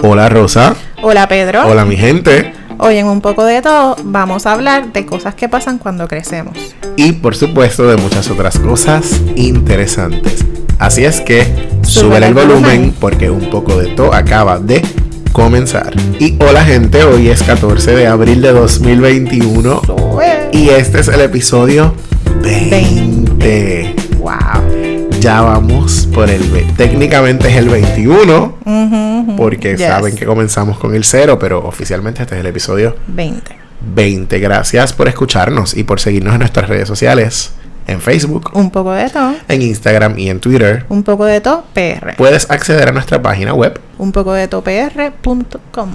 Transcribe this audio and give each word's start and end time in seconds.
Hola 0.00 0.28
Rosa. 0.28 0.76
Hola 1.02 1.26
Pedro. 1.26 1.66
Hola 1.66 1.84
mi 1.84 1.96
gente. 1.96 2.52
Hoy 2.78 2.98
en 2.98 3.06
un 3.06 3.20
poco 3.20 3.44
de 3.44 3.60
todo 3.62 3.96
vamos 4.04 4.46
a 4.46 4.52
hablar 4.52 4.92
de 4.92 5.04
cosas 5.04 5.34
que 5.34 5.48
pasan 5.48 5.78
cuando 5.78 6.06
crecemos. 6.06 6.56
Y 6.96 7.12
por 7.12 7.34
supuesto 7.34 7.88
de 7.88 7.96
muchas 7.96 8.30
otras 8.30 8.60
cosas 8.60 9.20
interesantes. 9.34 10.44
Así 10.78 11.04
es 11.04 11.20
que 11.20 11.44
sube 11.82 12.18
el 12.18 12.32
volumen 12.32 12.94
porque 13.00 13.28
un 13.28 13.50
poco 13.50 13.76
de 13.76 13.88
todo 13.88 14.14
acaba 14.14 14.60
de 14.60 14.82
comenzar. 15.32 15.92
Y 16.20 16.36
hola 16.40 16.64
gente, 16.64 17.02
hoy 17.02 17.28
es 17.28 17.42
14 17.42 17.96
de 17.96 18.06
abril 18.06 18.40
de 18.40 18.52
2021 18.52 19.82
y 20.52 20.68
este 20.68 21.00
es 21.00 21.08
el 21.08 21.22
episodio 21.22 21.92
20. 22.42 23.96
Wow. 24.18 25.18
Ya 25.20 25.40
vamos 25.40 26.08
por 26.14 26.30
el 26.30 26.42
técnicamente 26.76 27.48
es 27.48 27.56
el 27.56 27.68
21 27.68 28.58
porque 29.38 29.76
Yes. 29.76 29.86
saben 29.86 30.16
que 30.16 30.26
comenzamos 30.26 30.78
con 30.78 30.94
el 30.94 31.04
0, 31.04 31.38
pero 31.38 31.64
oficialmente 31.64 32.22
este 32.22 32.34
es 32.34 32.40
el 32.40 32.46
episodio 32.46 32.96
20. 33.06 33.56
20. 33.94 34.38
Gracias 34.40 34.92
por 34.92 35.08
escucharnos 35.08 35.74
y 35.76 35.84
por 35.84 36.00
seguirnos 36.00 36.34
en 36.34 36.40
nuestras 36.40 36.68
redes 36.68 36.88
sociales, 36.88 37.52
en 37.88 38.00
Facebook, 38.00 38.50
Un 38.54 38.70
poco 38.70 38.92
de 38.92 39.08
todo. 39.10 39.34
en 39.48 39.62
Instagram 39.62 40.18
y 40.18 40.28
en 40.30 40.38
Twitter. 40.40 40.84
Un 40.88 41.02
poco 41.02 41.24
de 41.24 41.40
todo 41.40 41.64
PR. 41.74 42.14
Puedes 42.16 42.48
acceder 42.50 42.88
a 42.88 42.92
nuestra 42.92 43.20
página 43.20 43.54
web 43.54 43.80
Un 43.98 44.12
poco 44.12 44.32
de 44.34 44.46
todo 44.46 44.62
PR.com. 44.62 45.90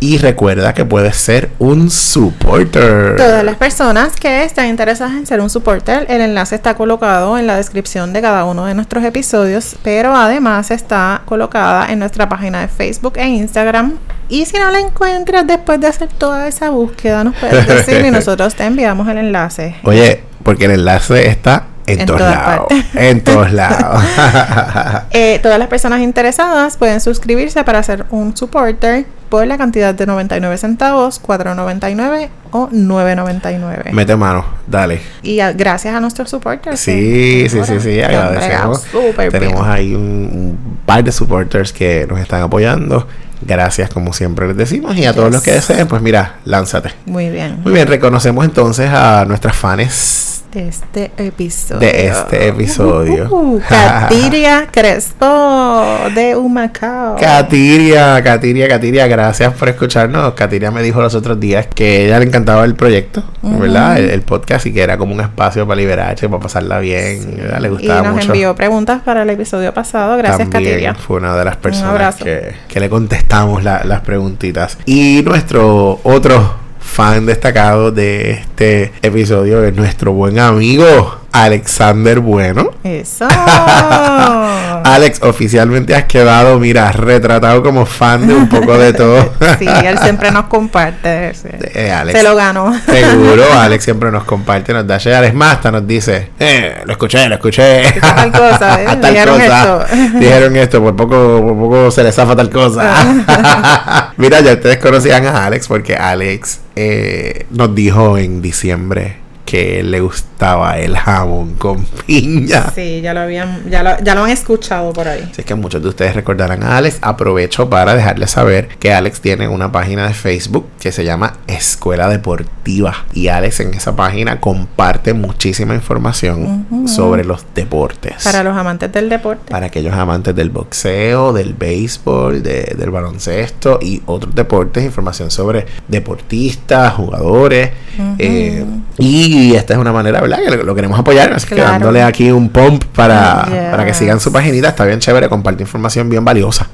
y 0.00 0.18
recuerda 0.18 0.74
que 0.74 0.84
puedes 0.84 1.16
ser 1.16 1.50
un 1.58 1.90
supporter. 1.90 3.16
Todas 3.16 3.42
las 3.42 3.56
personas 3.56 4.14
que 4.14 4.44
están 4.44 4.68
interesadas 4.68 5.14
en 5.14 5.26
ser 5.26 5.40
un 5.40 5.50
supporter, 5.50 6.06
el 6.08 6.20
enlace 6.20 6.54
está 6.54 6.74
colocado 6.74 7.36
en 7.38 7.46
la 7.48 7.56
descripción 7.56 8.12
de 8.12 8.20
cada 8.22 8.44
uno 8.44 8.66
de 8.66 8.74
nuestros 8.74 9.02
episodios, 9.04 9.74
pero 9.82 10.14
además 10.14 10.70
está 10.70 11.22
colocada 11.24 11.90
en 11.90 11.98
nuestra 11.98 12.28
página 12.28 12.60
de 12.60 12.68
Facebook 12.68 13.14
e 13.16 13.26
Instagram. 13.26 13.94
Y 14.28 14.44
si 14.44 14.58
no 14.58 14.70
la 14.70 14.78
encuentras 14.80 15.46
después 15.46 15.80
de 15.80 15.86
hacer 15.86 16.08
toda 16.10 16.46
esa 16.46 16.68
búsqueda, 16.70 17.24
nos 17.24 17.34
puedes 17.36 17.66
decir 17.66 18.04
y 18.04 18.10
nosotros 18.12 18.54
te 18.54 18.64
enviamos 18.64 19.08
el 19.08 19.16
enlace. 19.18 19.76
Oye, 19.82 20.22
porque 20.48 20.64
el 20.64 20.70
enlace 20.70 21.28
está 21.28 21.64
en, 21.86 22.00
En 22.00 22.06
todos 22.06 22.20
lados. 22.22 22.66
En 22.94 23.20
todos 23.22 23.52
lados. 23.52 24.02
Eh, 25.10 25.40
todas 25.42 25.58
las 25.58 25.68
personas 25.68 26.00
interesadas 26.00 26.78
pueden 26.78 27.02
suscribirse 27.02 27.64
para 27.64 27.82
ser 27.82 28.06
un 28.10 28.34
supporter 28.34 29.04
por 29.28 29.46
la 29.46 29.58
cantidad 29.58 29.94
de 29.94 30.06
99 30.06 30.56
centavos, 30.56 31.20
4.99 31.22 32.28
o 32.52 32.70
9.99. 32.70 33.92
Mete 33.92 34.16
mano, 34.16 34.46
dale. 34.66 35.02
Y 35.22 35.40
a- 35.40 35.52
gracias 35.52 35.94
a 35.94 36.00
nuestros 36.00 36.30
supporters. 36.30 36.80
Sí, 36.80 37.46
sí, 37.50 37.60
sí, 37.62 37.78
sí, 37.78 38.00
agradecemos. 38.00 38.84
Tenemos 39.30 39.60
bien. 39.60 39.70
ahí 39.70 39.94
un, 39.94 40.02
un 40.02 40.78
par 40.86 41.04
de 41.04 41.12
supporters 41.12 41.74
que 41.74 42.06
nos 42.08 42.20
están 42.20 42.40
apoyando. 42.40 43.06
Gracias, 43.42 43.90
como 43.90 44.12
siempre 44.14 44.48
les 44.48 44.56
decimos. 44.56 44.96
Y 44.96 45.04
a 45.04 45.12
todos 45.12 45.30
los 45.30 45.42
que 45.42 45.52
deseen, 45.52 45.86
pues 45.86 46.00
mira, 46.02 46.36
lánzate. 46.46 46.90
Muy 47.06 47.28
bien. 47.28 47.60
Muy 47.62 47.72
bien, 47.72 47.86
reconocemos 47.86 48.44
entonces 48.46 48.90
a 48.90 49.24
nuestras 49.26 49.54
fans 49.54 50.37
De 50.52 50.66
este 50.66 51.10
episodio. 51.18 51.78
de 51.80 52.06
este 52.08 52.48
episodio. 52.48 53.28
Uh, 53.30 53.60
Katiria 53.68 54.66
Crespo 54.70 55.98
de 56.14 56.36
Humacao. 56.36 57.16
Katiria, 57.16 58.22
Katiria, 58.22 58.66
Katiria, 58.66 59.06
gracias 59.06 59.52
por 59.52 59.68
escucharnos. 59.68 60.32
Katiria 60.32 60.70
me 60.70 60.82
dijo 60.82 61.02
los 61.02 61.14
otros 61.14 61.38
días 61.38 61.66
que 61.66 61.84
a 61.84 62.00
ella 62.06 62.18
le 62.20 62.24
encantaba 62.24 62.64
el 62.64 62.74
proyecto, 62.74 63.22
¿verdad? 63.42 63.98
El, 63.98 64.08
el 64.08 64.22
podcast 64.22 64.64
y 64.64 64.72
que 64.72 64.80
era 64.82 64.96
como 64.96 65.12
un 65.14 65.20
espacio 65.20 65.66
para 65.66 65.76
liberarse, 65.78 66.26
para 66.30 66.40
pasarla 66.42 66.78
bien. 66.78 67.36
¿verdad? 67.36 67.60
Le 67.60 67.68
y 67.68 67.70
gustaba 67.70 68.02
nos 68.02 68.14
mucho. 68.14 68.26
envió 68.32 68.54
preguntas 68.54 69.02
para 69.04 69.24
el 69.24 69.30
episodio 69.30 69.74
pasado. 69.74 70.16
Gracias, 70.16 70.48
También 70.48 70.64
Katiria. 70.72 70.94
Fue 70.94 71.18
una 71.18 71.36
de 71.36 71.44
las 71.44 71.56
personas 71.56 72.16
que, 72.16 72.54
que 72.68 72.80
le 72.80 72.88
contestamos 72.88 73.62
la- 73.62 73.84
las 73.84 74.00
preguntitas. 74.00 74.78
Y 74.86 75.20
nuestro 75.26 76.00
otro 76.04 76.67
fan 76.98 77.26
destacado 77.26 77.92
de 77.92 78.32
este 78.32 78.92
episodio 79.02 79.62
es 79.62 79.72
nuestro 79.72 80.12
buen 80.12 80.40
amigo 80.40 81.14
Alexander 81.44 82.20
Bueno. 82.20 82.70
Eso. 82.82 83.26
Alex, 84.84 85.22
oficialmente 85.22 85.94
has 85.94 86.04
quedado, 86.04 86.58
mira, 86.58 86.90
retratado 86.92 87.62
como 87.62 87.84
fan 87.86 88.26
de 88.26 88.34
un 88.34 88.48
poco 88.48 88.78
de 88.78 88.92
todo. 88.92 89.32
sí, 89.58 89.66
él 89.66 89.98
siempre 89.98 90.30
nos 90.30 90.44
comparte. 90.46 91.34
sí. 91.34 91.48
Eh, 91.74 91.90
Alex. 91.92 92.18
Se 92.18 92.24
lo 92.24 92.34
ganó. 92.34 92.72
Seguro, 92.86 93.44
Alex 93.60 93.84
siempre 93.84 94.10
nos 94.10 94.24
comparte, 94.24 94.72
nos 94.72 94.86
da 94.86 94.98
share. 94.98 95.24
Es 95.26 95.34
más, 95.34 95.54
hasta 95.56 95.70
nos 95.70 95.86
dice, 95.86 96.30
eh, 96.38 96.82
lo 96.84 96.92
escuché, 96.92 97.28
lo 97.28 97.34
escuché. 97.34 97.82
Tal 98.00 98.32
cosa, 98.32 98.82
¿eh? 98.82 98.86
Tal 99.00 99.12
Dijeron 99.12 99.40
cosa. 99.40 99.60
esto. 99.86 100.18
Dijeron 100.18 100.56
esto, 100.56 100.82
por 100.82 100.96
poco, 100.96 101.40
por 101.42 101.58
poco 101.58 101.90
se 101.90 102.02
les 102.02 102.14
zafa 102.14 102.34
tal 102.36 102.50
cosa. 102.50 104.12
Mira, 104.16 104.40
ya 104.40 104.52
ustedes 104.54 104.78
conocían 104.78 105.26
a 105.26 105.46
Alex 105.46 105.68
porque 105.68 105.96
Alex 105.96 106.60
eh, 106.76 107.46
nos 107.50 107.74
dijo 107.74 108.16
en 108.18 108.40
diciembre 108.42 109.27
que 109.50 109.82
le 109.82 110.00
gustaba 110.00 110.78
el 110.78 110.94
jamón 110.96 111.54
con 111.54 111.82
piña. 112.06 112.70
Sí, 112.74 113.00
ya 113.00 113.14
lo 113.14 113.20
habían, 113.20 113.70
ya 113.70 113.82
lo, 113.82 113.98
ya 114.04 114.14
lo 114.14 114.24
han 114.24 114.30
escuchado 114.30 114.92
por 114.92 115.08
ahí. 115.08 115.26
Así 115.30 115.42
que 115.42 115.54
muchos 115.54 115.82
de 115.82 115.88
ustedes 115.88 116.14
recordarán 116.14 116.62
a 116.62 116.76
Alex. 116.76 116.98
Aprovecho 117.00 117.70
para 117.70 117.94
dejarles 117.94 118.30
saber 118.32 118.68
que 118.78 118.92
Alex 118.92 119.22
tiene 119.22 119.48
una 119.48 119.72
página 119.72 120.06
de 120.06 120.12
Facebook 120.12 120.66
que 120.78 120.92
se 120.92 121.02
llama 121.04 121.38
Escuela 121.46 122.08
Deportiva. 122.08 123.06
Y 123.14 123.28
Alex 123.28 123.60
en 123.60 123.72
esa 123.72 123.96
página 123.96 124.38
comparte 124.38 125.14
muchísima 125.14 125.74
información 125.74 126.66
sobre 126.86 127.24
los 127.24 127.46
deportes. 127.54 128.22
Para 128.24 128.42
los 128.44 128.54
amantes 128.56 128.92
del 128.92 129.08
deporte. 129.08 129.50
Para 129.50 129.66
aquellos 129.66 129.94
amantes 129.94 130.34
del 130.36 130.50
boxeo, 130.50 131.32
del 131.32 131.54
béisbol, 131.54 132.42
de- 132.42 132.74
del 132.78 132.90
baloncesto 132.90 133.78
y 133.80 134.02
otros 134.04 134.34
deportes, 134.34 134.84
información 134.84 135.30
sobre 135.30 135.64
deportistas, 135.88 136.92
jugadores. 136.94 137.70
eh, 138.18 138.64
y 138.98 139.54
esta 139.54 139.74
es 139.74 139.78
una 139.78 139.92
manera, 139.92 140.20
¿verdad? 140.20 140.38
Que 140.44 140.50
lo, 140.56 140.62
lo 140.64 140.74
queremos 140.74 140.98
apoyar. 140.98 141.32
Así 141.32 141.46
que 141.46 141.54
dándole 141.56 142.02
aquí 142.02 142.30
un 142.30 142.48
pump 142.48 142.84
para, 142.86 143.46
Yes. 143.46 143.70
para 143.70 143.84
que 143.86 143.94
sigan 143.94 144.18
su 144.20 144.32
paginita. 144.32 144.68
Está 144.68 144.84
bien 144.84 144.98
chévere, 144.98 145.28
comparte 145.28 145.62
información 145.62 146.08
bien 146.08 146.24
valiosa. 146.24 146.68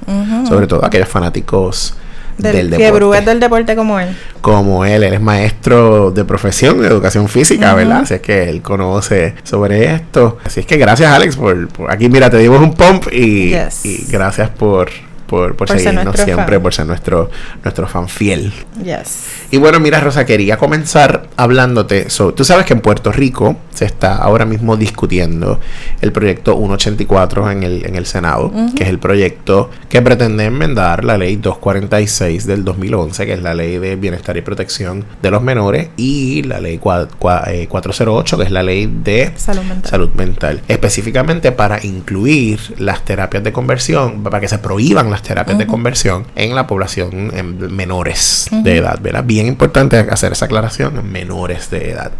Sobre 0.48 0.66
todo 0.66 0.84
aquellos 0.84 1.08
fanáticos 1.08 1.94
del, 2.38 2.68
deporte 2.70 3.18
es 3.18 3.24
del 3.26 3.38
deporte 3.40 3.76
como 3.76 4.00
él. 4.00 4.08
como 4.40 4.84
él, 4.84 5.04
él 5.04 5.14
es 5.14 5.20
maestro 5.20 6.10
de 6.10 6.24
profesión 6.24 6.80
de 6.82 6.88
educación 6.88 7.28
física, 7.28 7.74
¿verdad? 7.74 8.00
Así 8.02 8.14
es 8.14 8.20
que 8.20 8.48
él 8.50 8.60
conoce 8.60 9.34
sobre 9.44 9.94
esto. 9.94 10.38
Así 10.44 10.60
es 10.60 10.66
que 10.66 10.76
gracias 10.76 11.12
Alex 11.12 11.36
por, 11.36 11.68
por- 11.68 11.90
aquí 11.92 12.08
mira, 12.08 12.28
te 12.30 12.38
dimos 12.38 12.60
un 12.60 12.74
pump 12.74 13.06
y, 13.12 13.50
Yes. 13.50 13.84
y 13.86 14.06
gracias 14.10 14.50
por, 14.50 14.90
por, 15.28 15.54
por 15.54 15.68
seguirnos 15.68 16.16
siempre, 16.16 16.56
fan. 16.56 16.62
por 16.62 16.74
ser 16.74 16.86
nuestro, 16.86 17.30
nuestro 17.62 17.86
fan 17.86 18.08
fiel. 18.08 18.52
Yes. 18.82 19.43
Y 19.50 19.56
bueno, 19.58 19.78
mira, 19.80 20.00
Rosa, 20.00 20.24
quería 20.26 20.56
comenzar 20.56 21.28
hablándote 21.36 22.10
sobre. 22.10 22.34
Tú 22.36 22.44
sabes 22.44 22.66
que 22.66 22.72
en 22.74 22.80
Puerto 22.80 23.12
Rico 23.12 23.56
se 23.72 23.84
está 23.84 24.16
ahora 24.16 24.44
mismo 24.44 24.76
discutiendo 24.76 25.60
el 26.00 26.12
proyecto 26.12 26.56
184 26.56 27.50
en 27.50 27.62
el, 27.62 27.86
en 27.86 27.94
el 27.96 28.06
Senado, 28.06 28.52
que 28.76 28.84
es 28.84 28.88
el 28.88 28.98
proyecto 28.98 29.70
que 29.88 30.02
pretende 30.02 30.44
enmendar 30.44 31.04
la 31.04 31.16
ley 31.18 31.36
246 31.36 32.46
del 32.46 32.64
2011, 32.64 33.26
que 33.26 33.32
es 33.34 33.42
la 33.42 33.54
ley 33.54 33.78
de 33.78 33.96
bienestar 33.96 34.36
y 34.36 34.42
protección 34.42 35.04
de 35.22 35.30
los 35.30 35.42
menores, 35.42 35.88
y 35.96 36.42
la 36.42 36.60
ley 36.60 36.78
cua- 36.78 37.08
cua- 37.18 37.44
eh, 37.48 37.66
408, 37.68 38.36
que 38.38 38.44
es 38.44 38.50
la 38.50 38.62
ley 38.62 38.86
de 39.04 39.32
Salud 39.36 39.62
mental. 39.62 39.90
salud 39.90 40.10
mental. 40.14 40.60
Específicamente 40.68 41.52
para 41.52 41.84
incluir 41.84 42.60
las 42.78 43.04
terapias 43.04 43.42
de 43.44 43.52
conversión, 43.52 44.22
para 44.22 44.40
que 44.40 44.48
se 44.48 44.58
prohíban 44.58 45.10
las 45.10 45.22
terapias 45.22 45.58
de 45.58 45.66
conversión 45.66 46.24
en 46.36 46.54
la 46.54 46.66
población 46.66 47.30
en 47.34 47.74
menores 47.74 48.48
de 48.50 48.76
edad, 48.78 48.98
¿verdad? 49.00 49.24
Bien 49.24 49.43
importante 49.46 49.98
hacer 49.98 50.32
esa 50.32 50.46
aclaración, 50.46 50.98
en 50.98 51.10
menores 51.10 51.70
de 51.70 51.90
edad. 51.90 52.12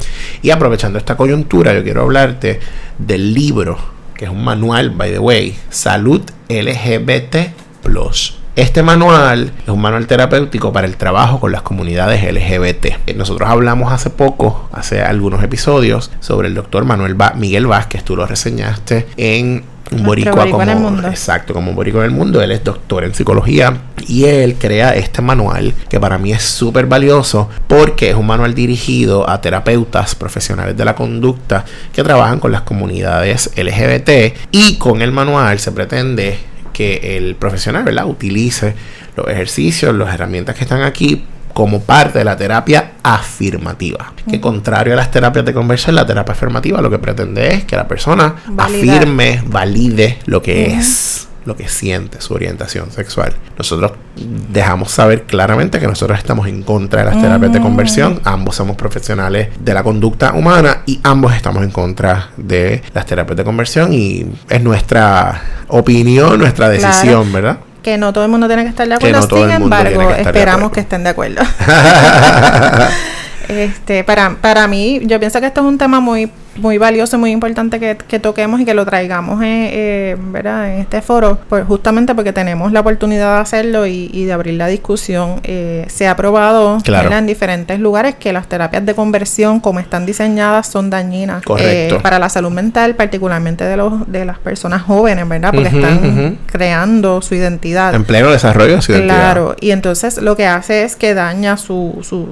Y 0.42 0.50
aprovechando 0.50 0.98
esta 0.98 1.16
coyuntura, 1.16 1.72
yo 1.72 1.82
quiero 1.82 2.02
hablarte 2.02 2.60
del 2.98 3.34
libro, 3.34 3.78
que 4.14 4.26
es 4.26 4.30
un 4.30 4.44
manual, 4.44 4.90
by 4.90 5.12
the 5.12 5.18
way, 5.18 5.56
Salud 5.70 6.22
LGBT 6.48 7.36
Plus. 7.82 8.38
Este 8.56 8.84
manual 8.84 9.52
es 9.64 9.68
un 9.68 9.80
manual 9.80 10.06
terapéutico 10.06 10.72
para 10.72 10.86
el 10.86 10.96
trabajo 10.96 11.40
con 11.40 11.50
las 11.50 11.62
comunidades 11.62 12.22
LGBT. 12.22 13.12
Nosotros 13.16 13.48
hablamos 13.48 13.92
hace 13.92 14.10
poco, 14.10 14.68
hace 14.70 15.02
algunos 15.02 15.42
episodios, 15.42 16.12
sobre 16.20 16.46
el 16.46 16.54
doctor 16.54 16.84
Manuel 16.84 17.16
Miguel 17.34 17.66
Vázquez. 17.66 18.04
Tú 18.04 18.14
lo 18.14 18.26
reseñaste 18.26 19.08
en 19.16 19.64
un 19.94 20.02
boricua 20.04 20.32
boricua 20.32 20.62
en 20.64 20.68
el 20.68 20.76
como 20.76 20.90
mundo. 20.90 21.08
exacto 21.08 21.54
como 21.54 21.70
un 21.70 21.76
boricua 21.76 22.04
en 22.04 22.10
el 22.10 22.16
mundo 22.16 22.42
él 22.42 22.52
es 22.52 22.62
doctor 22.64 23.04
en 23.04 23.14
psicología 23.14 23.76
y 24.06 24.24
él 24.24 24.56
crea 24.56 24.94
este 24.94 25.22
manual 25.22 25.72
que 25.88 26.00
para 26.00 26.18
mí 26.18 26.32
es 26.32 26.42
súper 26.42 26.86
valioso 26.86 27.48
porque 27.66 28.10
es 28.10 28.16
un 28.16 28.26
manual 28.26 28.54
dirigido 28.54 29.28
a 29.28 29.40
terapeutas 29.40 30.14
profesionales 30.14 30.76
de 30.76 30.84
la 30.84 30.94
conducta 30.94 31.64
que 31.92 32.02
trabajan 32.02 32.40
con 32.40 32.52
las 32.52 32.62
comunidades 32.62 33.50
LGBT 33.56 34.36
y 34.50 34.76
con 34.76 35.02
el 35.02 35.12
manual 35.12 35.58
se 35.58 35.72
pretende 35.72 36.38
que 36.72 37.16
el 37.16 37.36
profesional 37.36 37.84
¿verdad? 37.84 38.06
utilice 38.06 38.74
los 39.16 39.28
ejercicios, 39.28 39.94
las 39.94 40.12
herramientas 40.12 40.56
que 40.56 40.64
están 40.64 40.82
aquí 40.82 41.24
como 41.54 41.80
parte 41.80 42.18
de 42.18 42.24
la 42.24 42.36
terapia 42.36 42.92
afirmativa. 43.02 44.12
Que 44.28 44.40
contrario 44.40 44.92
a 44.92 44.96
las 44.96 45.10
terapias 45.10 45.44
de 45.44 45.54
conversión, 45.54 45.94
la 45.94 46.04
terapia 46.04 46.32
afirmativa 46.32 46.82
lo 46.82 46.90
que 46.90 46.98
pretende 46.98 47.54
es 47.54 47.64
que 47.64 47.76
la 47.76 47.88
persona 47.88 48.34
Validar. 48.46 48.98
afirme, 48.98 49.42
valide 49.46 50.18
lo 50.26 50.42
que 50.42 50.74
es. 50.74 51.28
lo 51.44 51.56
que 51.56 51.68
siente, 51.68 52.20
su 52.22 52.34
orientación 52.34 52.90
sexual. 52.90 53.34
Nosotros 53.58 53.92
dejamos 54.50 54.90
saber 54.90 55.24
claramente 55.24 55.78
que 55.78 55.86
nosotros 55.86 56.18
estamos 56.18 56.48
en 56.48 56.62
contra 56.62 57.04
de 57.04 57.10
las 57.10 57.20
terapias 57.20 57.52
de 57.52 57.60
conversión. 57.60 58.20
Ambos 58.24 58.56
somos 58.56 58.76
profesionales 58.76 59.48
de 59.60 59.74
la 59.74 59.82
conducta 59.82 60.32
humana 60.32 60.82
y 60.86 61.00
ambos 61.02 61.34
estamos 61.34 61.62
en 61.62 61.70
contra 61.70 62.30
de 62.38 62.82
las 62.94 63.04
terapias 63.06 63.36
de 63.36 63.44
conversión 63.44 63.92
y 63.92 64.26
es 64.48 64.62
nuestra 64.62 65.42
opinión, 65.68 66.38
nuestra 66.38 66.68
decisión, 66.70 67.30
¿verdad? 67.32 67.58
Que 67.84 67.98
no 67.98 68.12
todo 68.12 68.24
el 68.24 68.30
mundo 68.30 68.48
tiene 68.48 68.64
que 68.64 68.70
estar 68.70 68.88
de 68.88 68.94
acuerdo, 68.94 69.20
no 69.20 69.36
sin 69.36 69.50
embargo, 69.50 70.08
que 70.08 70.22
esperamos 70.22 70.72
que 70.72 70.80
estén 70.80 71.04
de 71.04 71.10
acuerdo. 71.10 71.42
Este, 73.48 74.04
para, 74.04 74.36
para 74.36 74.66
mí, 74.68 75.00
yo 75.04 75.18
pienso 75.18 75.38
que 75.38 75.46
esto 75.46 75.60
es 75.60 75.66
un 75.66 75.76
tema 75.76 76.00
muy, 76.00 76.30
muy 76.56 76.78
valioso, 76.78 77.18
muy 77.18 77.30
importante 77.30 77.80
que, 77.80 77.96
que 77.96 78.18
toquemos 78.18 78.60
y 78.60 78.64
que 78.64 78.74
lo 78.74 78.84
traigamos 78.84 79.42
en, 79.42 79.68
eh, 79.70 80.16
¿verdad? 80.18 80.72
en 80.72 80.80
este 80.80 81.02
foro, 81.02 81.38
pues 81.48 81.66
justamente 81.66 82.14
porque 82.14 82.32
tenemos 82.32 82.72
la 82.72 82.80
oportunidad 82.80 83.36
de 83.36 83.40
hacerlo 83.42 83.86
y, 83.86 84.10
y 84.12 84.24
de 84.24 84.32
abrir 84.32 84.54
la 84.54 84.66
discusión. 84.66 85.40
Eh, 85.42 85.86
se 85.88 86.08
ha 86.08 86.16
probado 86.16 86.78
en 86.86 87.26
diferentes 87.26 87.78
lugares 87.80 88.14
que 88.16 88.32
las 88.32 88.48
terapias 88.48 88.84
de 88.84 88.94
conversión, 88.94 89.60
como 89.60 89.80
están 89.80 90.06
diseñadas, 90.06 90.66
son 90.66 90.90
dañinas 90.90 91.42
eh, 91.58 91.96
para 92.02 92.18
la 92.18 92.28
salud 92.28 92.50
mental, 92.50 92.94
particularmente 92.94 93.64
de, 93.64 93.76
los, 93.76 94.10
de 94.10 94.24
las 94.24 94.38
personas 94.38 94.82
jóvenes, 94.82 95.28
¿verdad? 95.28 95.52
Porque 95.52 95.68
están 95.68 96.38
creando 96.46 97.22
su 97.22 97.34
identidad. 97.34 97.94
En 97.94 98.04
pleno 98.04 98.30
desarrollo 98.30 98.76
de 98.76 98.82
su 98.82 98.92
identidad. 98.92 99.14
Claro, 99.14 99.56
y 99.60 99.70
entonces 99.70 100.18
lo 100.18 100.36
que 100.36 100.46
hace 100.46 100.84
es 100.84 100.96
que 100.96 101.14
daña 101.14 101.56
su, 101.56 101.98
su, 102.02 102.28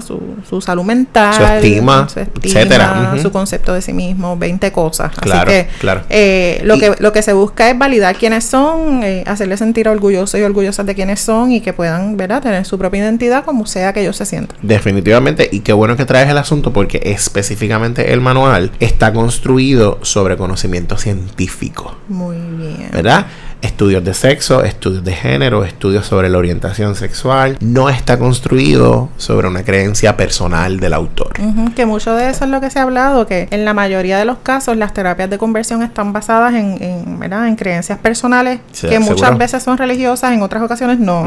su, 0.00 0.20
su 0.48 0.60
salud 0.60 0.84
mental, 0.84 1.34
Su 1.34 1.44
estima, 1.44 2.08
su, 2.08 2.20
estima, 2.20 2.60
etcétera. 2.60 3.14
Su 3.20 3.30
concepto 3.30 3.61
de 3.70 3.82
sí 3.82 3.92
mismo, 3.92 4.36
20 4.36 4.72
cosas. 4.72 5.14
Claro, 5.14 5.50
Así 5.50 5.62
que 5.62 5.68
claro. 5.78 6.02
eh, 6.10 6.60
lo, 6.64 6.74
Y- 6.76 6.80
que, 6.80 6.94
lo 6.98 7.12
que 7.12 7.22
se 7.22 7.32
busca 7.32 7.70
es 7.70 7.78
validar 7.78 8.16
quiénes 8.16 8.44
son, 8.44 9.04
eh, 9.04 9.22
hacerles 9.26 9.58
sentir 9.58 9.88
orgullosos 9.88 10.40
y 10.40 10.42
orgullosas 10.42 10.86
de 10.86 10.94
quiénes 10.94 11.20
son 11.20 11.52
y 11.52 11.60
que 11.60 11.72
puedan 11.72 12.16
¿verdad? 12.16 12.42
tener 12.42 12.64
su 12.64 12.78
propia 12.78 13.00
identidad 13.02 13.44
como 13.44 13.66
sea 13.66 13.92
que 13.92 14.00
ellos 14.00 14.16
se 14.16 14.24
sientan. 14.26 14.56
Definitivamente, 14.62 15.48
y 15.52 15.60
qué 15.60 15.72
bueno 15.74 15.96
que 15.96 16.06
traes 16.06 16.28
el 16.30 16.38
asunto 16.38 16.72
porque 16.72 17.00
específicamente 17.04 18.12
el 18.12 18.20
manual 18.20 18.70
está 18.80 19.12
construido 19.12 19.98
sobre 20.02 20.36
conocimiento 20.36 20.96
científico, 20.96 21.96
Muy 22.08 22.36
bien. 22.36 22.88
¿verdad? 22.92 23.26
Estudios 23.62 24.04
de 24.04 24.12
sexo, 24.12 24.64
estudios 24.64 25.04
de 25.04 25.12
género, 25.12 25.64
estudios 25.64 26.04
sobre 26.06 26.28
la 26.28 26.38
orientación 26.38 26.94
sexual. 26.96 27.56
No 27.60 27.88
está 27.88 28.18
construido 28.18 29.08
sobre 29.16 29.46
una 29.48 29.62
creencia 29.62 30.16
personal 30.16 30.80
del 30.80 30.92
autor. 30.92 31.32
Que 31.76 31.86
mucho 31.86 32.14
de 32.14 32.28
eso 32.30 32.44
es 32.44 32.50
lo 32.50 32.60
que 32.60 32.70
se 32.70 32.80
ha 32.80 32.82
hablado, 32.82 33.26
que 33.26 33.46
en 33.50 33.64
la 33.64 33.72
mayoría 33.72 34.18
de 34.18 34.24
los 34.24 34.38
casos 34.38 34.76
las 34.76 34.92
terapias 34.92 35.30
de 35.30 35.38
conversión 35.38 35.82
están 35.82 36.12
basadas 36.12 36.54
en, 36.54 36.76
en, 36.82 37.18
¿verdad? 37.20 37.46
en 37.48 37.56
creencias 37.56 37.98
personales 37.98 38.60
Sí, 38.72 38.88
que 38.88 38.98
muchas 38.98 39.20
seguro. 39.20 39.38
veces 39.38 39.62
son 39.62 39.78
religiosas, 39.78 40.32
en 40.32 40.42
otras 40.42 40.62
ocasiones 40.62 40.98
no. 40.98 41.24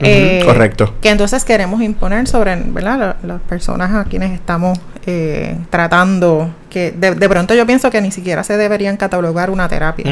Eh, 0.00 0.42
correcto. 0.44 0.94
Que 1.00 1.10
entonces 1.10 1.44
queremos 1.44 1.80
imponer 1.82 2.26
sobre 2.26 2.56
¿verdad? 2.56 2.98
la- 2.98 3.16
las 3.22 3.40
personas 3.42 3.92
a 3.94 4.04
quienes 4.04 4.32
estamos 4.32 4.78
eh, 5.06 5.56
tratando, 5.70 6.50
que 6.70 6.92
de, 6.92 7.14
de 7.14 7.28
pronto 7.28 7.54
yo 7.54 7.66
pienso 7.66 7.90
que 7.90 8.00
ni 8.00 8.10
siquiera 8.10 8.42
se 8.44 8.56
deberían 8.56 8.96
catalogar 8.96 9.50
una 9.50 9.68
terapia, 9.68 10.06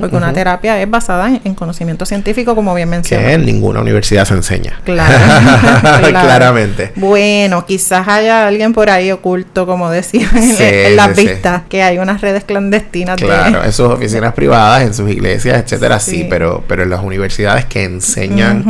porque 0.00 0.16
una 0.16 0.32
terapia 0.32 0.80
es 0.82 0.90
basada 0.90 1.28
en, 1.28 1.40
en 1.44 1.54
conocimiento 1.54 2.04
científico, 2.04 2.54
como 2.54 2.74
bien 2.74 2.88
que 2.88 2.96
mencioné. 2.96 3.32
en 3.32 3.44
ninguna 3.46 3.80
universidad 3.80 4.26
se 4.26 4.34
enseña. 4.34 4.78
Claro, 4.84 5.14
claro. 5.80 6.10
Claramente. 6.10 6.92
Bueno, 6.96 7.64
quizás 7.64 8.06
haya 8.08 8.46
alguien 8.46 8.72
por 8.72 8.90
ahí 8.90 9.10
oculto, 9.10 9.66
como 9.66 9.90
decía 9.90 10.28
en, 10.34 10.42
Sí, 10.54 10.62
en 10.64 10.96
las 10.96 11.16
sí, 11.16 11.22
sí. 11.22 11.28
vistas, 11.28 11.62
que 11.68 11.82
hay 11.82 11.98
unas 11.98 12.20
redes 12.20 12.44
clandestinas 12.44 13.16
Claro, 13.16 13.60
de... 13.60 13.66
en 13.66 13.72
sus 13.72 13.86
oficinas 13.86 14.34
privadas, 14.34 14.82
en 14.82 14.92
sus 14.94 15.08
iglesias, 15.10 15.62
etcétera, 15.62 16.00
sí, 16.00 16.26
pero, 16.28 16.64
pero 16.66 16.82
en 16.82 16.90
las 16.90 17.02
universidades 17.02 17.64
que 17.66 17.84
enseñan 17.84 18.64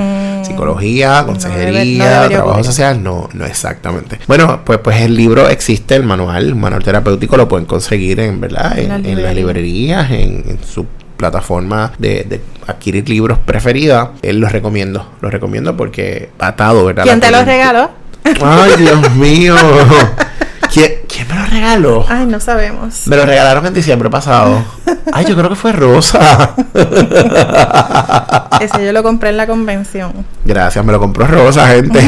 psicología, 0.45 1.25
consejería, 1.27 2.23
no 2.25 2.29
trabajo 2.29 2.65
social, 2.65 3.03
no, 3.03 3.29
no 3.33 3.47
exactamente. 3.47 4.19
Bueno, 4.27 4.61
pues, 4.65 4.79
pues 4.81 5.01
el 5.01 5.17
libro 5.17 5.49
existe, 5.49 5.95
el 5.97 6.05
manual, 6.05 6.45
el 6.45 6.55
manual 6.55 6.83
terapéutico 6.85 7.14
lo 7.37 7.49
pueden 7.49 7.67
conseguir 7.67 8.21
en, 8.21 8.41
¿verdad? 8.41 8.79
En, 8.79 8.85
En 8.85 8.89
las 8.89 8.99
en 9.07 9.23
las 9.23 9.35
librerías. 9.35 10.11
en, 10.11 10.45
en 10.49 10.59
su 10.65 10.87
plataforma 11.17 11.93
de, 11.99 12.25
de 12.25 12.41
adquirir 12.67 13.09
libros 13.09 13.39
preferida. 13.39 14.13
Él 14.23 14.41
los 14.41 14.51
recomiendo, 14.53 15.11
los 15.21 15.33
recomiendo 15.33 15.77
porque 15.77 16.31
atado, 16.39 16.85
¿verdad? 16.85 17.05
¿Quién 17.05 17.21
te 17.21 17.31
lo 17.31 17.39
coyuntura- 17.39 17.45
regaló? 17.45 17.91
Ay, 18.43 18.73
Dios 18.79 19.15
mío. 19.17 19.55
¿Quién, 20.75 20.93
quién 21.07 21.29
me 21.29 21.37
lo 21.37 21.47
regaló? 21.47 22.05
Ay, 22.09 22.27
no 22.27 22.41
sabemos. 22.41 23.07
Me 23.07 23.15
lo 23.15 23.25
regalaron 23.25 23.65
en 23.65 23.75
diciembre 23.75 24.11
pasado. 24.11 24.65
Ay, 25.13 25.25
yo 25.25 25.37
creo 25.37 25.49
que 25.49 25.55
fue 25.55 25.71
Rosa. 25.71 26.51
Ese 28.61 28.85
yo 28.85 28.93
lo 28.93 29.05
compré 29.05 29.31
en 29.31 29.37
la 29.37 29.47
convención. 29.47 30.27
Gracias, 30.45 30.85
me 30.85 30.91
lo 30.91 30.99
compró 30.99 31.29
Rosa, 31.29 31.69
gente. 31.69 32.01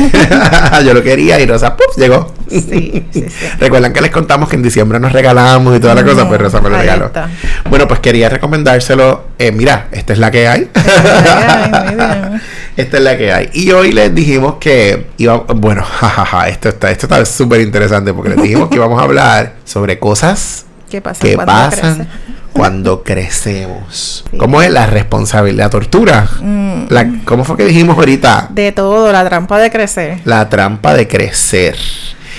yo 0.85 0.95
lo 0.95 1.03
quería 1.05 1.39
y 1.39 1.47
Rosa, 1.47 1.77
¡puf! 1.77 1.97
llegó. 1.97 2.35
Sí, 2.49 2.61
sí, 2.61 3.07
sí. 3.13 3.27
Recuerdan 3.61 3.93
que 3.93 4.01
les 4.01 4.11
contamos 4.11 4.49
que 4.49 4.57
en 4.57 4.65
diciembre 4.65 4.99
nos 4.99 5.13
regalamos 5.13 5.77
y 5.77 5.79
toda 5.79 5.95
la 5.95 6.03
cosa, 6.03 6.27
pues 6.27 6.41
Rosa 6.41 6.61
me 6.61 6.71
lo 6.71 6.79
regaló. 6.79 7.07
está. 7.07 7.29
Bueno, 7.71 7.87
pues 7.87 8.01
quería 8.01 8.29
recomendárselo. 8.29 9.27
Eh, 9.39 9.53
mira, 9.53 9.87
esta 9.93 10.13
es 10.13 10.19
la 10.19 10.33
que 10.33 10.49
hay. 10.49 10.69
Ay, 10.75 11.71
muy 11.71 11.95
bien. 11.95 12.43
Esta 12.77 12.99
es 12.99 13.03
la 13.03 13.17
que 13.17 13.33
hay. 13.33 13.51
Y 13.55 13.71
hoy 13.73 13.93
les 13.93 14.15
dijimos 14.15 14.57
que 14.61 15.07
iba, 15.17 15.37
bueno, 15.39 15.83
jajaja, 16.01 16.49
esto 16.49 16.69
está, 16.69 16.91
esto 16.91 17.07
está 17.07 17.25
súper 17.25 17.61
interesante 17.63 18.13
porque 18.13 18.31
les 18.31 18.43
dijimos 18.43 18.69
que 18.69 18.77
íbamos 18.77 19.01
a 19.01 19.05
hablar 19.05 19.55
sobre 19.65 19.99
cosas 19.99 20.67
¿Qué 20.91 21.01
pasa 21.01 21.21
que 21.21 21.35
cuando 21.35 21.53
pasan 21.53 21.95
crece? 21.97 22.09
cuando 22.53 23.03
crecemos. 23.03 24.25
Sí. 24.31 24.37
¿Cómo 24.39 24.63
es 24.63 24.71
la 24.71 24.87
responsabilidad, 24.87 25.65
la 25.65 25.71
tortura? 25.71 26.29
Mm. 26.41 26.85
La- 26.89 27.07
¿Cómo 27.25 27.45
fue 27.45 27.57
que 27.57 27.65
dijimos 27.65 27.97
ahorita? 27.99 28.49
De 28.51 28.73
todo, 28.73 29.11
la 29.13 29.25
trampa 29.29 29.59
de 29.59 29.71
crecer. 29.71 30.21
La 30.25 30.49
trampa 30.49 30.95
de 30.95 31.07
crecer. 31.09 31.77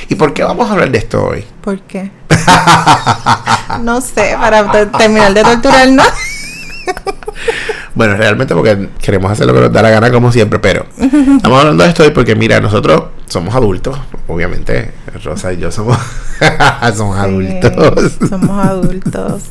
¿Y 0.10 0.16
por 0.16 0.34
qué 0.34 0.44
vamos 0.44 0.70
a 0.70 0.74
hablar 0.74 0.90
de 0.92 0.98
esto 1.00 1.24
hoy? 1.26 1.44
¿Por 1.62 1.82
qué? 1.82 2.10
no 3.82 4.00
sé, 4.02 4.36
para 4.40 4.72
te- 4.72 4.86
terminar 4.86 5.34
de 5.34 5.44
torturarnos. 5.44 6.08
Bueno, 7.98 8.16
realmente 8.16 8.54
porque 8.54 8.90
queremos 9.02 9.32
hacer 9.32 9.48
lo 9.48 9.56
que 9.56 9.62
nos 9.62 9.74
da 9.74 9.82
la 9.82 9.90
gana 9.90 10.12
como 10.12 10.32
siempre, 10.32 10.60
pero 10.60 10.86
estamos 10.98 11.60
hablando 11.60 11.84
de 11.84 11.90
esto 11.90 12.04
hoy 12.04 12.12
porque 12.12 12.36
mira, 12.36 12.60
nosotros 12.62 13.06
somos 13.28 13.54
adultos, 13.56 13.98
obviamente, 14.28 14.92
Rosa 15.24 15.54
y 15.54 15.58
yo 15.58 15.72
somos, 15.72 15.98
somos 16.96 17.18
adultos. 17.18 18.18
Somos 18.30 18.66
adultos. 18.66 19.44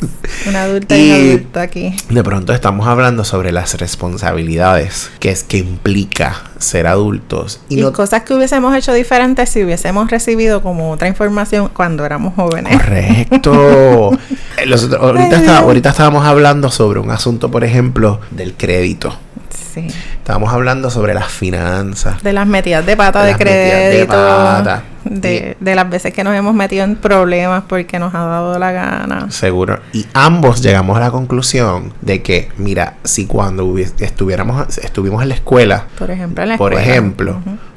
Una 0.46 0.62
adulta 0.64 0.96
y, 0.96 1.00
Y- 1.00 1.11
un 1.12 1.31
adulto 1.38 1.61
aquí. 1.61 1.96
De 2.08 2.23
pronto 2.25 2.52
estamos 2.52 2.87
hablando 2.87 3.25
sobre 3.25 3.52
las 3.52 3.75
responsabilidades 3.78 5.11
que 5.20 5.31
es 5.31 5.43
que 5.44 5.58
implica 5.58 6.37
ser 6.58 6.87
adultos 6.87 7.61
y 7.69 7.78
Y, 7.78 7.82
no 7.82 7.92
cosas 7.92 8.23
que 8.23 8.33
hubiésemos 8.35 8.75
hecho 8.75 8.92
diferentes 8.95 9.50
si 9.50 9.62
hubiésemos 9.62 10.11
recibido 10.11 10.62
como 10.62 10.90
otra 10.90 11.09
información 11.09 11.68
cuando 11.73 12.04
éramos 12.04 12.35
jóvenes. 12.35 12.76
Correcto. 12.76 14.12
Eh, 14.59 14.64
los- 14.64 14.90
ahorita, 14.90 15.37
está- 15.37 15.59
ahorita 15.59 15.90
estábamos 15.90 16.25
hablando 16.25 16.71
sobre 16.71 16.99
un 16.99 17.11
asunto, 17.11 17.50
por 17.50 17.62
ejemplo, 17.62 18.21
del 18.30 18.54
crédito. 18.54 19.14
Sí. 19.50 19.87
Estábamos 20.19 20.53
hablando 20.53 20.91
sobre 20.91 21.15
las 21.15 21.29
finanzas. 21.29 22.23
De 22.23 22.33
las 22.33 22.47
metidas 22.47 22.85
de 22.87 22.97
pata 22.97 23.23
De 23.23 23.33
de, 23.33 23.38
crédito. 23.38 24.12
pata. 24.12 24.83
De, 25.09 25.57
de 25.61 25.75
las 25.75 25.89
veces 25.89 26.13
que 26.13 26.25
nos 26.25 26.35
hemos 26.35 26.55
metido 26.55 26.85
en 26.85 26.97
problemas 26.97 27.65
porque 27.69 27.99
nos 27.99 28.15
ha 28.15 28.25
dado 28.25 28.59
la 28.59 28.73
gana. 28.73 29.31
Seguro. 29.31 29.81
Y 29.93 30.07
ambos 30.15 30.63
llegamos 30.63 30.97
a 30.97 31.01
la 31.01 31.11
conclusión 31.11 31.93
de 32.01 32.23
que, 32.23 32.49
mira, 32.59 32.95
si 33.05 33.27
cuando 33.27 33.77
estuviéramos, 33.99 34.79
estuvimos 34.79 35.23
en 35.23 35.31
la 35.31 35.35
escuela, 35.35 35.87
Por 35.99 36.11
ejemplo, 36.11 36.43
en 36.43 36.49
la 36.49 36.57
por 36.57 36.75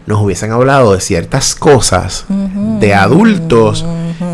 nos 0.10 0.22
hubiesen 0.22 0.52
hablado 0.52 0.96
de 0.96 1.02
ciertas 1.02 1.54
cosas 1.54 2.26
de 2.80 2.96
adultos, 2.96 3.86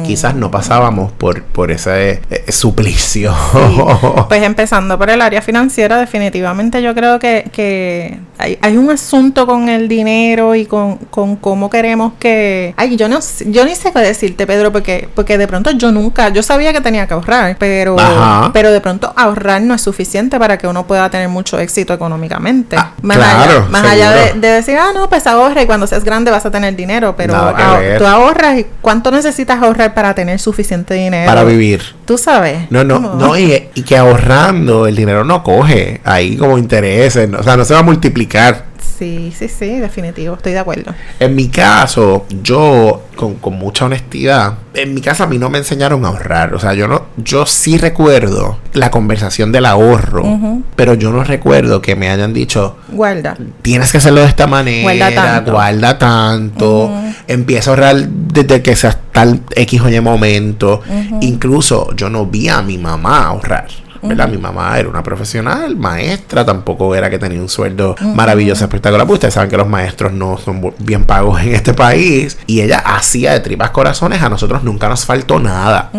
quizás 0.05 0.33
no 0.33 0.49
pasábamos 0.49 1.11
por, 1.11 1.43
por 1.43 1.69
ese 1.69 2.21
eh, 2.29 2.51
suplicio. 2.51 3.33
Sí. 3.51 3.81
Pues 4.29 4.41
empezando 4.41 4.97
por 4.97 5.09
el 5.09 5.21
área 5.21 5.41
financiera, 5.41 5.99
definitivamente 5.99 6.81
yo 6.81 6.95
creo 6.95 7.19
que, 7.19 7.49
que 7.51 8.17
hay, 8.37 8.57
hay 8.61 8.77
un 8.77 8.89
asunto 8.89 9.45
con 9.45 9.69
el 9.69 9.87
dinero 9.87 10.55
y 10.55 10.65
con, 10.65 10.97
con 11.09 11.35
cómo 11.35 11.69
queremos 11.69 12.13
que... 12.19 12.73
Ay, 12.85 12.97
yo 12.97 13.09
no 13.09 13.19
yo 13.47 13.65
ni 13.65 13.75
sé 13.75 13.91
qué 13.91 13.99
decirte, 13.99 14.45
Pedro, 14.45 14.71
porque, 14.71 15.09
porque 15.15 15.37
de 15.37 15.47
pronto 15.47 15.71
yo 15.71 15.91
nunca, 15.91 16.29
yo 16.29 16.43
sabía 16.43 16.71
que 16.71 16.81
tenía 16.81 17.07
que 17.07 17.13
ahorrar, 17.15 17.55
pero, 17.59 17.99
Ajá. 17.99 18.51
pero 18.53 18.71
de 18.71 18.79
pronto 18.81 19.11
ahorrar 19.15 19.61
no 19.61 19.73
es 19.73 19.81
suficiente 19.81 20.37
para 20.39 20.57
que 20.57 20.67
uno 20.67 20.85
pueda 20.85 21.09
tener 21.09 21.29
mucho 21.29 21.57
éxito 21.59 21.93
económicamente. 21.93 22.75
Ah, 22.77 22.91
más 23.01 23.17
claro, 23.17 23.51
allá, 23.59 23.69
más 23.69 23.85
allá 23.85 24.11
de, 24.11 24.33
decir, 24.39 24.77
ah, 24.77 24.91
no, 24.93 25.09
pues 25.09 25.25
ahorra 25.27 25.63
y 25.63 25.65
cuando 25.65 25.87
seas 25.87 26.03
grande 26.03 26.29
vas 26.31 26.45
a 26.45 26.51
tener 26.51 26.75
dinero, 26.75 27.15
pero 27.17 27.33
ah, 27.35 27.79
tú 27.97 28.05
ahorras 28.05 28.59
y 28.59 28.65
cuánto 28.81 29.09
necesitas 29.11 29.61
ahorrar 29.61 29.93
para 29.93 30.13
tener 30.13 30.39
suficiente 30.39 30.93
dinero. 30.93 31.25
Para 31.27 31.43
vivir. 31.43 31.81
Tú 32.05 32.17
sabes. 32.17 32.69
No, 32.69 32.83
no, 32.83 32.95
¿Cómo? 32.95 33.13
no, 33.15 33.37
y, 33.37 33.69
y 33.73 33.81
que 33.81 33.97
ahorrando 33.97 34.85
el 34.87 34.95
dinero 34.95 35.23
no 35.23 35.41
coge 35.43 36.01
ahí 36.03 36.37
como 36.37 36.57
intereses, 36.57 37.27
no- 37.29 37.39
o 37.39 37.43
sea, 37.43 37.57
no 37.57 37.65
se 37.65 37.73
va 37.73 37.79
a 37.79 37.83
multiplicar. 37.83 38.74
Sí, 38.97 39.33
sí, 39.37 39.49
sí, 39.49 39.79
definitivo, 39.79 40.35
estoy 40.35 40.53
de 40.53 40.59
acuerdo. 40.59 40.93
En 41.19 41.35
mi 41.35 41.49
caso, 41.49 42.25
yo, 42.41 43.03
con, 43.15 43.35
con 43.35 43.55
mucha 43.55 43.85
honestidad, 43.85 44.53
en 44.73 44.93
mi 44.93 45.01
casa 45.01 45.25
a 45.25 45.27
mí 45.27 45.37
no 45.37 45.49
me 45.49 45.57
enseñaron 45.57 46.05
a 46.05 46.09
ahorrar. 46.09 46.53
O 46.53 46.59
sea, 46.59 46.73
yo 46.73 46.87
no, 46.87 47.05
yo 47.17 47.45
sí 47.45 47.77
recuerdo 47.77 48.57
la 48.73 48.91
conversación 48.91 49.51
del 49.51 49.65
ahorro, 49.65 50.23
pero 50.77 50.93
yo 50.93 51.11
no 51.11 51.23
recuerdo 51.25 51.81
que 51.81 51.95
me 51.97 52.09
hayan 52.09 52.33
dicho, 52.33 52.77
Guarda. 52.89 53.35
tienes 53.61 53.91
que 53.91 53.97
hacerlo 53.97 54.21
de 54.21 54.27
esta 54.27 54.47
manera, 54.47 54.83
Guarda 54.83 55.15
tanto. 55.15 55.51
guarda 55.51 55.97
tanto, 55.99 56.91
empieza 57.27 57.71
a 57.71 57.73
ahorrar 57.73 58.07
desde 58.07 58.61
que 58.61 58.75
seas 58.77 58.97
tal 59.11 59.41
X 59.55 59.81
o 59.81 59.89
Y 59.89 59.99
momento. 59.99 60.81
Incluso 61.21 61.93
yo 61.95 62.09
no 62.09 62.25
vi 62.25 62.47
a 62.47 62.61
mi 62.61 62.77
mamá 62.77 63.25
ahorrar. 63.27 63.67
¿Verdad? 64.07 64.29
Mi 64.29 64.37
mamá 64.37 64.77
era 64.79 64.89
una 64.89 65.03
profesional, 65.03 65.75
maestra, 65.75 66.45
tampoco 66.45 66.95
era 66.95 67.09
que 67.09 67.19
tenía 67.19 67.41
un 67.41 67.49
sueldo 67.49 67.95
maravilloso, 68.13 68.63
espectacular. 68.63 69.05
Pues 69.05 69.17
ustedes 69.17 69.33
saben 69.33 69.49
que 69.49 69.57
los 69.57 69.67
maestros 69.67 70.13
no 70.13 70.37
son 70.37 70.73
bien 70.79 71.03
pagos 71.05 71.41
en 71.41 71.55
este 71.55 71.73
país. 71.73 72.37
Y 72.47 72.61
ella 72.61 72.79
hacía 72.79 73.33
de 73.33 73.39
tripas 73.39 73.71
corazones, 73.71 74.21
a 74.21 74.29
nosotros 74.29 74.63
nunca 74.63 74.89
nos 74.89 75.05
faltó 75.05 75.39
nada. 75.39 75.91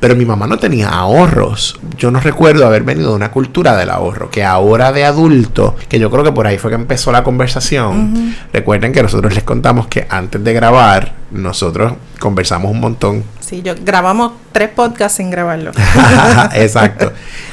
Pero 0.00 0.16
mi 0.16 0.24
mamá 0.24 0.46
no 0.46 0.58
tenía 0.58 0.88
ahorros. 0.88 1.78
Yo 1.96 2.10
no 2.10 2.20
recuerdo 2.20 2.66
haber 2.66 2.82
venido 2.82 3.10
de 3.10 3.16
una 3.16 3.30
cultura 3.30 3.76
del 3.76 3.90
ahorro, 3.90 4.30
que 4.30 4.44
ahora 4.44 4.92
de 4.92 5.04
adulto, 5.04 5.76
que 5.88 5.98
yo 5.98 6.10
creo 6.10 6.24
que 6.24 6.32
por 6.32 6.46
ahí 6.46 6.58
fue 6.58 6.70
que 6.70 6.76
empezó 6.76 7.12
la 7.12 7.22
conversación. 7.22 8.34
Recuerden 8.52 8.92
que 8.92 9.02
nosotros 9.02 9.34
les 9.34 9.44
contamos 9.44 9.86
que 9.86 10.06
antes 10.08 10.42
de 10.42 10.52
grabar, 10.52 11.12
nosotros 11.30 11.94
conversamos 12.18 12.70
un 12.70 12.80
montón 12.80 13.24
Sí, 13.50 13.62
yo 13.62 13.74
grabamos 13.84 14.30
tres 14.52 14.68
podcasts 14.68 15.16
sin 15.16 15.28
grabarlo. 15.28 15.72
Exacto. 16.54 17.12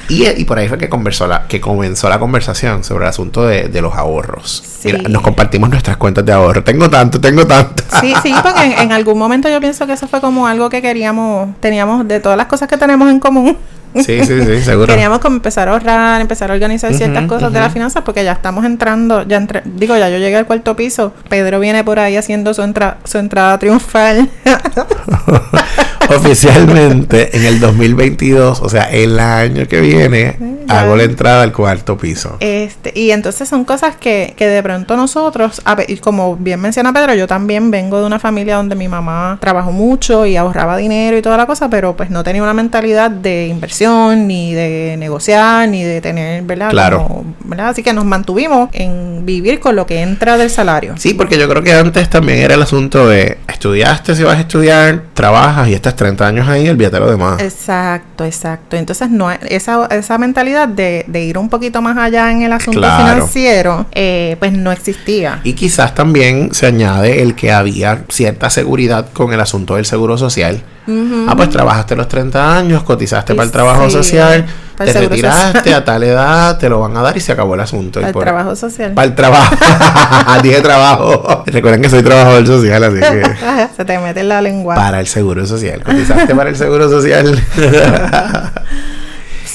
Y, 0.10 0.28
y 0.28 0.46
por 0.46 0.60
ahí 0.60 0.68
fue 0.68 0.78
que, 0.78 0.90
conversó 0.90 1.26
la, 1.26 1.48
que 1.48 1.60
comenzó 1.60 2.08
la 2.08 2.20
conversación 2.20 2.84
sobre 2.84 3.06
el 3.06 3.10
asunto 3.10 3.48
de, 3.48 3.68
de 3.68 3.82
los 3.82 3.96
ahorros. 3.96 4.64
Sí. 4.80 4.94
Mira, 4.94 5.10
nos 5.10 5.24
compartimos 5.24 5.72
nuestras 5.72 5.98
cuentas 5.98 6.24
de 6.24 6.34
ahorro. 6.34 6.64
Tengo 6.64 6.88
tanto, 6.88 7.20
tengo 7.20 7.48
tanto. 7.48 7.84
Sí, 8.00 8.14
sí, 8.22 8.32
porque 8.44 8.62
en, 8.62 8.74
en 8.74 8.92
algún 8.92 9.18
momento 9.18 9.50
yo 9.50 9.60
pienso 9.60 9.88
que 9.88 9.94
eso 9.94 10.08
fue 10.08 10.22
como 10.22 10.46
algo 10.46 10.70
que 10.70 10.84
queríamos, 10.84 11.60
teníamos 11.62 12.08
de 12.08 12.20
todas 12.20 12.38
las 12.38 12.46
cosas 12.46 12.70
que 12.70 12.78
tenemos 12.78 13.10
en 13.10 13.20
común. 13.20 13.58
Sí, 13.96 14.24
sí, 14.26 14.42
sí, 14.44 14.62
seguro. 14.64 14.88
Queríamos 14.88 15.20
como 15.20 15.38
empezar 15.38 15.68
a 15.70 15.72
ahorrar, 15.74 16.22
empezar 16.22 16.52
a 16.52 16.54
organizar 16.54 16.94
ciertas 16.94 17.24
Ujú, 17.24 17.28
cosas 17.36 17.52
de 17.52 17.58
ujú. 17.60 17.64
las 17.66 17.74
finanzas 17.74 18.04
porque 18.04 18.24
ya 18.24 18.34
estamos 18.34 18.66
entrando, 18.66 19.24
ya 19.28 19.38
entre, 19.38 19.62
digo, 19.66 19.98
ya 19.98 20.10
yo 20.10 20.18
llegué 20.18 20.36
al 20.38 20.46
cuarto 20.46 20.76
piso, 20.76 21.14
Pedro 21.30 21.60
viene 21.60 21.84
por 21.84 22.00
ahí 22.00 22.16
haciendo 22.18 22.54
su, 22.54 22.62
entra, 22.62 22.98
su 23.04 23.18
entrada 23.18 23.58
triunfal. 23.60 24.30
Oficialmente 26.10 27.36
en 27.36 27.44
el 27.46 27.60
2022, 27.60 28.62
o 28.62 28.70
sea, 28.70 28.84
el 28.84 29.20
año 29.20 29.68
que 29.68 29.82
viene, 29.82 30.38
Ya. 30.68 30.82
hago 30.82 30.96
la 30.96 31.04
entrada 31.04 31.44
al 31.44 31.52
cuarto 31.52 31.98
piso. 31.98 32.38
Este, 32.40 32.92
y 32.98 33.12
entonces 33.12 33.48
son 33.50 33.66
cosas 33.66 33.96
que, 33.98 34.34
que 34.38 34.48
de 34.48 34.64
pronto 34.64 34.96
nosotros, 34.96 35.62
a 35.66 35.78
y 35.88 35.98
como 35.98 36.36
bien 36.38 36.60
menciona 36.62 36.94
Pedro, 36.94 37.14
yo 37.14 37.28
también 37.28 37.72
vengo 37.72 38.00
de 38.00 38.06
una 38.06 38.20
familia 38.20 38.56
donde 38.56 38.76
mi 38.76 38.88
mamá 38.88 39.38
trabajó 39.42 39.72
mucho 39.72 40.26
y 40.26 40.36
ahorraba 40.38 40.78
dinero 40.78 41.18
y 41.18 41.22
toda 41.22 41.38
la 41.38 41.46
cosa, 41.46 41.70
pero 41.70 41.96
pues 41.96 42.10
no 42.10 42.24
tenía 42.24 42.42
una 42.44 42.54
mentalidad 42.54 43.12
de 43.12 43.48
inversión, 43.48 43.77
ni 43.82 44.54
de 44.54 44.96
negociar, 44.98 45.68
ni 45.70 45.84
de 45.84 46.02
tener, 46.02 46.44
¿verdad? 46.44 46.70
Claro. 46.70 47.04
Como, 47.08 47.36
¿verdad? 47.46 47.70
Así 47.70 47.84
que 47.84 47.94
nos 47.94 48.06
mantuvimos 48.06 48.70
en 48.74 49.26
vivir 49.26 49.60
con 49.60 49.76
lo 49.76 49.86
que 49.86 50.02
entra 50.02 50.38
del 50.38 50.50
salario. 50.50 50.96
Sí, 50.98 51.14
porque 51.14 51.38
yo 51.38 51.48
creo 51.50 51.62
que 51.64 51.74
antes 51.74 52.10
también 52.10 52.40
era 52.40 52.56
el 52.56 52.62
asunto 52.62 53.08
de 53.08 53.38
estudiaste 53.48 54.16
si 54.16 54.24
vas 54.24 54.38
a 54.38 54.42
estudiar, 54.42 55.04
trabajas 55.14 55.68
y 55.68 55.74
estás 55.74 55.96
30 55.96 56.26
años 56.28 56.48
ahí, 56.48 56.68
olvídate 56.70 57.00
lo 57.00 57.10
demás. 57.10 57.42
Exacto, 57.42 58.24
exacto. 58.26 58.76
Entonces, 58.78 59.10
no 59.10 59.32
esa, 59.32 59.86
esa 59.88 60.18
mentalidad 60.18 60.68
de, 60.68 61.06
de 61.08 61.24
ir 61.24 61.38
un 61.38 61.50
poquito 61.50 61.82
más 61.82 61.98
allá 61.98 62.32
en 62.32 62.42
el 62.44 62.54
asunto 62.54 62.80
Claro. 62.80 63.04
financiero, 63.16 63.86
eh, 63.94 64.36
pues 64.40 64.52
no 64.54 64.72
existía. 64.72 65.40
Y 65.44 65.54
quizás 65.54 65.94
también 65.96 66.54
se 66.54 66.68
añade 66.68 67.22
el 67.22 67.36
que 67.36 67.52
había 67.52 68.04
cierta 68.10 68.50
seguridad 68.50 69.08
con 69.14 69.34
el 69.34 69.40
asunto 69.40 69.76
del 69.76 69.86
seguro 69.86 70.18
social. 70.18 70.62
Ah, 71.28 71.34
pues 71.36 71.50
trabajaste 71.50 71.98
los 71.98 72.08
30 72.08 72.58
años, 72.58 72.84
cotizaste 72.84 73.36
para 73.36 73.46
el 73.46 73.52
trabajo 73.74 73.90
sí, 73.90 73.96
social, 73.98 74.46
para 74.78 74.92
el 74.92 74.94
te 74.96 75.02
retiraste 75.08 75.58
social. 75.60 75.82
a 75.82 75.86
tal 75.86 76.04
edad, 76.04 76.58
te 76.58 76.70
lo 76.70 76.80
van 76.80 76.96
a 76.98 77.02
dar 77.02 77.18
y 77.18 77.20
se 77.20 77.32
acabó 77.32 77.56
el 77.56 77.62
asunto. 77.62 78.00
Al 78.04 78.12
por- 78.12 78.24
trabajo 78.24 78.56
social. 78.56 78.94
Para 78.94 79.08
el 79.08 79.16
trabajo. 79.16 79.56
Dije 80.44 80.62
trabajo. 80.62 81.44
Recuerden 81.46 81.82
que 81.82 81.90
soy 81.90 82.04
trabajador 82.04 82.46
social, 82.46 82.84
así 82.84 83.00
que. 83.00 83.24
Se 83.78 83.86
te 83.86 84.00
mete 84.00 84.20
en 84.22 84.30
la 84.30 84.42
lengua. 84.42 84.76
Para 84.76 85.00
el 85.00 85.08
seguro 85.08 85.46
social. 85.46 85.84
Cotizaste 85.84 86.36
para 86.36 86.50
el 86.50 86.56
seguro 86.56 86.90
social. 86.90 87.44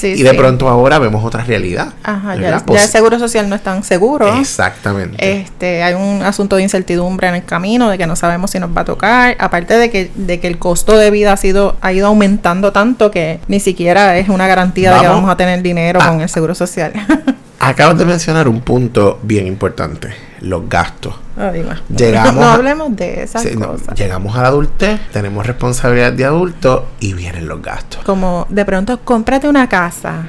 Sí, 0.03 0.19
y 0.19 0.23
de 0.23 0.31
sí. 0.31 0.37
pronto 0.37 0.67
ahora 0.69 0.99
vemos 0.99 1.23
otra 1.23 1.43
realidad. 1.43 1.93
Ajá, 2.03 2.35
ya, 2.35 2.61
ya 2.67 2.83
el 2.83 2.89
seguro 2.89 3.17
social 3.19 3.47
no 3.49 3.55
es 3.55 3.63
tan 3.63 3.83
seguro. 3.83 4.27
Exactamente. 4.39 5.39
Este, 5.41 5.81
hay 5.81 5.93
un 5.93 6.21
asunto 6.23 6.55
de 6.57 6.63
incertidumbre 6.63 7.27
en 7.29 7.35
el 7.35 7.45
camino, 7.45 7.89
de 7.89 7.97
que 7.97 8.05
no 8.05 8.15
sabemos 8.15 8.51
si 8.51 8.59
nos 8.59 8.75
va 8.75 8.81
a 8.81 8.85
tocar, 8.85 9.35
aparte 9.39 9.77
de 9.77 9.89
que, 9.89 10.11
de 10.15 10.39
que 10.39 10.47
el 10.47 10.59
costo 10.59 10.97
de 10.97 11.09
vida 11.09 11.31
ha 11.33 11.37
sido, 11.37 11.77
ha 11.81 11.93
ido 11.93 12.07
aumentando 12.07 12.71
tanto 12.71 13.11
que 13.11 13.39
ni 13.47 13.59
siquiera 13.59 14.17
es 14.17 14.29
una 14.29 14.47
garantía 14.47 14.91
de 14.93 14.99
que 14.99 15.07
Vamos 15.07 15.21
vamos 15.21 15.33
a 15.33 15.37
tener 15.37 15.61
dinero 15.61 16.01
a- 16.01 16.07
con 16.09 16.21
el 16.21 16.29
seguro 16.29 16.53
social. 16.55 16.91
Acabas 17.69 17.97
de 17.97 18.05
mencionar 18.05 18.47
un 18.47 18.61
punto 18.61 19.19
bien 19.23 19.47
importante: 19.47 20.13
los 20.41 20.67
gastos. 20.69 21.15
Ay. 21.37 21.65
Llegamos 21.89 22.35
no 22.35 22.43
a- 22.43 22.53
hablemos 22.53 22.95
de 22.95 23.23
esas 23.23 23.41
Sí, 23.41 23.55
no, 23.55 23.69
cosas. 23.69 23.95
llegamos 23.97 24.35
a 24.35 24.43
la 24.43 24.47
adultez, 24.49 24.99
tenemos 25.11 25.45
responsabilidad 25.47 26.13
de 26.13 26.25
adulto 26.25 26.87
y 26.99 27.13
vienen 27.13 27.47
los 27.47 27.61
gastos. 27.61 28.03
Como 28.03 28.45
de 28.49 28.63
pronto, 28.65 28.99
cómprate 29.03 29.47
una 29.47 29.67
casa. 29.67 30.25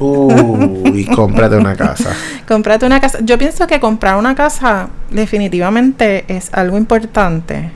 Uy, 0.00 1.04
cómprate 1.14 1.56
una 1.56 1.76
casa. 1.76 2.10
Cómprate 2.48 2.84
una 2.86 3.00
casa. 3.00 3.18
Yo 3.22 3.38
pienso 3.38 3.66
que 3.66 3.78
comprar 3.78 4.16
una 4.16 4.34
casa 4.34 4.88
definitivamente 5.10 6.24
es 6.28 6.52
algo 6.52 6.76
importante. 6.78 7.70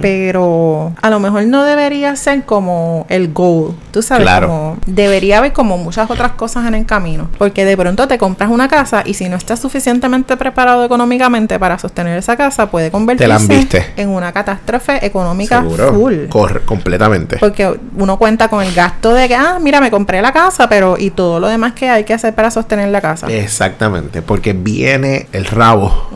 Pero 0.00 0.92
a 1.02 1.10
lo 1.10 1.18
mejor 1.18 1.44
no 1.46 1.64
debería 1.64 2.14
ser 2.14 2.44
como 2.44 3.04
el 3.08 3.32
goal, 3.32 3.74
tú 3.90 4.00
sabes, 4.00 4.22
Claro. 4.22 4.46
como 4.46 4.76
debería 4.86 5.38
haber 5.38 5.52
como 5.52 5.76
muchas 5.76 6.08
otras 6.08 6.32
cosas 6.32 6.66
en 6.68 6.74
el 6.74 6.86
camino, 6.86 7.28
porque 7.36 7.64
de 7.64 7.76
pronto 7.76 8.06
te 8.06 8.16
compras 8.16 8.48
una 8.50 8.68
casa 8.68 9.02
y 9.04 9.14
si 9.14 9.28
no 9.28 9.34
estás 9.36 9.58
suficientemente 9.58 10.36
preparado 10.36 10.84
económicamente 10.84 11.58
para 11.58 11.80
sostener 11.80 12.16
esa 12.16 12.36
casa, 12.36 12.70
puede 12.70 12.92
convertirse 12.92 13.86
en 13.96 14.08
una 14.10 14.32
catástrofe 14.32 15.04
económica 15.04 15.62
Seguro. 15.62 15.92
full. 15.94 16.14
Corre- 16.28 16.60
completamente. 16.64 17.38
Porque 17.38 17.76
uno 17.96 18.18
cuenta 18.18 18.46
con 18.46 18.62
el 18.62 18.72
gasto 18.72 19.12
de 19.14 19.26
que, 19.26 19.34
ah, 19.34 19.58
mira, 19.60 19.80
me 19.80 19.90
compré 19.90 20.22
la 20.22 20.32
casa, 20.32 20.68
pero 20.68 20.96
y 20.96 21.10
todo 21.10 21.40
lo 21.40 21.48
demás 21.48 21.72
que 21.72 21.88
hay 21.88 22.04
que 22.04 22.14
hacer 22.14 22.36
para 22.36 22.52
sostener 22.52 22.88
la 22.90 23.00
casa. 23.00 23.26
Exactamente, 23.28 24.22
porque 24.22 24.52
viene 24.52 25.26
el 25.32 25.44
rabo. 25.46 26.08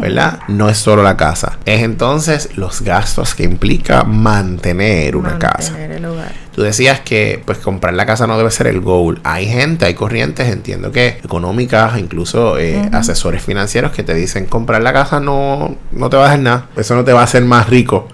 ¿Verdad? 0.00 0.40
No 0.48 0.68
es 0.68 0.78
solo 0.78 1.02
la 1.02 1.16
casa, 1.16 1.58
es 1.64 1.82
entonces 1.82 2.50
los 2.56 2.82
gastos 2.82 3.34
que 3.34 3.44
implica 3.44 4.04
mantener 4.04 5.16
una 5.16 5.38
casa. 5.38 5.72
Mantener 5.72 5.98
el 5.98 6.04
hogar. 6.04 6.32
Tú 6.54 6.62
decías 6.62 7.00
que 7.00 7.42
pues 7.44 7.58
comprar 7.58 7.94
la 7.94 8.06
casa 8.06 8.26
no 8.26 8.38
debe 8.38 8.50
ser 8.50 8.66
el 8.66 8.80
goal. 8.80 9.20
Hay 9.24 9.46
gente, 9.46 9.84
hay 9.84 9.94
corrientes, 9.94 10.48
entiendo 10.48 10.90
que 10.90 11.20
económicas, 11.22 11.98
incluso 11.98 12.58
eh, 12.58 12.88
asesores 12.92 13.42
financieros 13.42 13.92
que 13.92 14.02
te 14.02 14.14
dicen 14.14 14.46
comprar 14.46 14.82
la 14.82 14.92
casa 14.92 15.20
no, 15.20 15.76
no 15.92 16.10
te 16.10 16.16
va 16.16 16.24
a 16.24 16.28
hacer 16.28 16.40
nada, 16.40 16.66
eso 16.76 16.94
no 16.94 17.04
te 17.04 17.12
va 17.12 17.20
a 17.20 17.24
hacer 17.24 17.44
más 17.44 17.68
rico. 17.68 18.08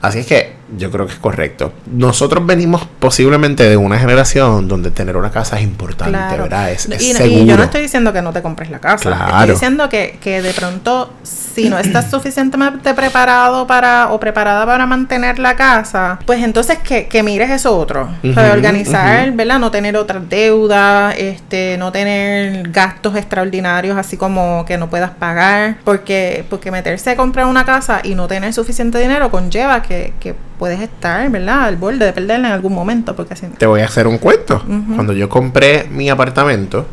Así 0.00 0.20
es 0.20 0.26
que 0.26 0.57
yo 0.76 0.90
creo 0.90 1.06
que 1.06 1.12
es 1.12 1.18
correcto. 1.18 1.72
Nosotros 1.90 2.44
venimos 2.44 2.86
posiblemente 2.98 3.68
de 3.68 3.76
una 3.76 3.98
generación 3.98 4.68
donde 4.68 4.90
tener 4.90 5.16
una 5.16 5.30
casa 5.30 5.56
es 5.56 5.62
importante, 5.62 6.12
Claro. 6.12 6.42
¿verdad? 6.44 6.70
Es, 6.70 6.86
es 6.86 7.02
y, 7.02 7.10
y 7.10 7.14
seguro. 7.14 7.44
yo 7.44 7.56
no 7.56 7.62
estoy 7.64 7.82
diciendo 7.82 8.12
que 8.12 8.20
no 8.22 8.32
te 8.32 8.42
compres 8.42 8.70
la 8.70 8.78
casa. 8.78 9.08
Claro. 9.10 9.26
Estoy 9.38 9.50
diciendo 9.52 9.88
que, 9.88 10.18
que 10.20 10.42
de 10.42 10.52
pronto, 10.52 11.12
si 11.22 11.68
no 11.68 11.78
estás 11.78 12.10
suficientemente 12.10 12.92
preparado 12.94 13.66
para 13.66 14.08
o 14.10 14.20
preparada 14.20 14.66
para 14.66 14.86
mantener 14.86 15.38
la 15.38 15.56
casa, 15.56 16.18
pues 16.26 16.42
entonces 16.42 16.78
que, 16.78 17.06
que 17.08 17.22
mires 17.22 17.50
eso 17.50 17.76
otro. 17.76 18.08
Ujú, 18.22 18.38
organizar. 18.38 19.32
¿verdad? 19.32 19.58
No 19.58 19.70
tener 19.70 19.96
otras 19.96 20.28
deudas, 20.28 21.14
este, 21.18 21.76
no 21.78 21.92
tener 21.92 22.70
gastos 22.70 23.16
extraordinarios 23.16 23.96
así 23.96 24.16
como 24.16 24.64
que 24.66 24.76
no 24.78 24.90
puedas 24.90 25.10
pagar. 25.12 25.76
Porque, 25.84 26.44
porque 26.50 26.70
meterse 26.70 27.10
a 27.10 27.16
comprar 27.16 27.46
una 27.46 27.64
casa 27.64 28.00
y 28.02 28.14
no 28.14 28.26
tener 28.28 28.52
suficiente 28.52 28.98
dinero 28.98 29.30
conlleva 29.30 29.82
que, 29.82 30.12
que 30.20 30.34
puedes 30.58 30.80
estar, 30.80 31.30
¿verdad? 31.30 31.64
Al 31.64 31.76
borde 31.76 32.04
de 32.04 32.12
perderla 32.12 32.48
en 32.48 32.54
algún 32.54 32.74
momento. 32.74 33.14
Porque 33.16 33.36
si, 33.36 33.46
Te 33.46 33.66
voy 33.66 33.80
a 33.80 33.86
hacer 33.86 34.06
un 34.06 34.18
cuento. 34.18 34.62
Cuando 34.94 35.12
yo 35.12 35.28
compré 35.28 35.86
mi 35.90 36.10
apartamento, 36.10 36.86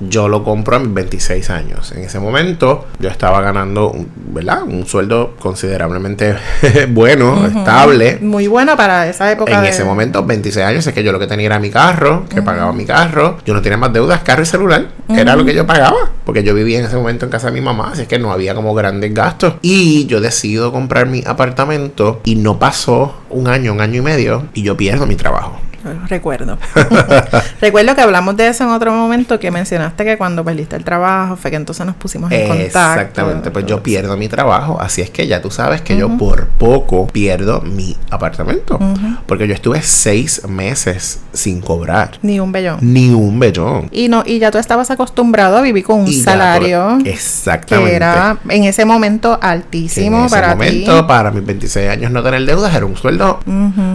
yo 0.00 0.28
lo 0.28 0.44
compro 0.44 0.76
a 0.76 0.78
mis 0.78 0.92
26 0.92 1.50
años. 1.50 1.92
En 1.92 2.02
ese 2.04 2.18
momento 2.20 2.86
yo 2.98 3.08
estaba 3.08 3.40
ganando, 3.40 3.90
un- 3.90 4.08
¿verdad? 4.34 4.62
Un 4.64 4.86
sueldo 4.86 5.34
considerablemente 5.38 6.34
bueno, 6.90 7.46
estable. 7.46 8.18
Muy 8.20 8.46
buena 8.46 8.76
para 8.76 9.08
esa 9.08 9.30
época. 9.30 9.52
En 9.56 9.62
de- 9.62 9.68
ese 9.70 9.84
momento, 9.84 10.24
26 10.24 10.64
años, 10.66 10.86
es 10.86 10.94
que 10.94 11.02
yo 11.02 11.12
lo 11.12 11.18
que 11.18 11.26
tenía 11.26 11.46
era 11.46 11.58
mi 11.58 11.70
carro, 11.70 12.24
que 12.28 12.42
pagaba 12.42 12.72
mi 12.72 12.84
carro. 12.84 13.38
Yo 13.44 13.54
no 13.54 13.62
tenía 13.62 13.78
más 13.78 13.92
deudas, 13.92 14.20
carro 14.22 14.42
y 14.42 14.46
celular. 14.46 14.86
Era 15.08 15.36
lo 15.36 15.44
que 15.44 15.54
yo 15.54 15.66
pagaba. 15.66 15.96
Porque 16.24 16.42
yo 16.42 16.54
vivía 16.54 16.78
en 16.80 16.84
ese 16.86 16.96
momento 16.96 17.24
en 17.24 17.30
casa 17.30 17.46
de 17.48 17.52
mi 17.52 17.60
mamá, 17.60 17.90
así 17.92 18.06
que 18.06 18.18
no 18.18 18.32
había 18.32 18.54
como 18.54 18.74
grandes 18.74 19.14
gastos. 19.14 19.54
Y 19.62 20.06
yo 20.06 20.20
decido 20.20 20.72
comprar 20.72 21.06
mi 21.06 21.22
apartamento 21.24 22.20
y 22.24 22.34
no 22.36 22.58
pasó 22.58 23.14
un 23.30 23.48
año, 23.48 23.72
un 23.72 23.80
año 23.80 23.98
y 23.98 24.02
medio, 24.02 24.46
y 24.54 24.62
yo 24.62 24.76
pierdo 24.76 25.06
mi 25.06 25.14
trabajo. 25.16 25.58
Recuerdo. 26.08 26.58
Recuerdo 27.60 27.94
que 27.94 28.00
hablamos 28.00 28.36
de 28.36 28.48
eso 28.48 28.64
en 28.64 28.70
otro 28.70 28.92
momento 28.92 29.38
que 29.38 29.50
mencionaste 29.50 30.04
que 30.04 30.18
cuando 30.18 30.44
perdiste 30.44 30.76
el 30.76 30.84
trabajo 30.84 31.36
fue 31.36 31.50
que 31.50 31.56
entonces 31.56 31.84
nos 31.86 31.96
pusimos 31.96 32.30
en 32.32 32.48
contacto. 32.48 32.66
Exactamente, 32.66 33.50
pues 33.50 33.66
yo 33.66 33.82
pierdo 33.82 34.16
mi 34.16 34.28
trabajo, 34.28 34.78
así 34.80 35.02
es 35.02 35.10
que 35.10 35.26
ya 35.26 35.40
tú 35.42 35.50
sabes 35.50 35.80
que 35.82 35.96
yo 35.96 36.08
por 36.16 36.46
poco 36.48 37.06
pierdo 37.06 37.60
mi 37.60 37.96
apartamento, 38.10 38.78
porque 39.26 39.46
yo 39.48 39.54
estuve 39.54 39.82
seis 39.82 40.46
meses 40.48 41.20
sin 41.32 41.60
cobrar. 41.60 42.18
Ni 42.22 42.40
un 42.40 42.52
bellón. 42.52 42.78
Ni 42.80 43.10
un 43.10 43.38
bellón. 43.38 43.88
Y 43.90 44.08
no, 44.08 44.22
y 44.26 44.38
ya 44.38 44.50
tú 44.50 44.58
estabas 44.58 44.90
acostumbrado 44.90 45.56
a 45.56 45.60
vivir 45.62 45.84
con 45.84 46.00
un 46.00 46.08
Y 46.08 46.14
salario 46.20 46.98
exactamente. 47.04 47.90
que 47.90 47.96
era 47.96 48.38
en 48.48 48.64
ese 48.64 48.84
momento 48.84 49.38
altísimo 49.40 50.18
en 50.20 50.24
ese 50.26 50.34
para 50.34 50.48
momento, 50.50 51.00
ti. 51.00 51.06
para 51.06 51.30
mis 51.30 51.44
26 51.44 51.88
años 51.90 52.10
no 52.10 52.22
tener 52.22 52.44
deudas, 52.44 52.74
era 52.74 52.86
un 52.86 52.96
sueldo. 52.96 53.40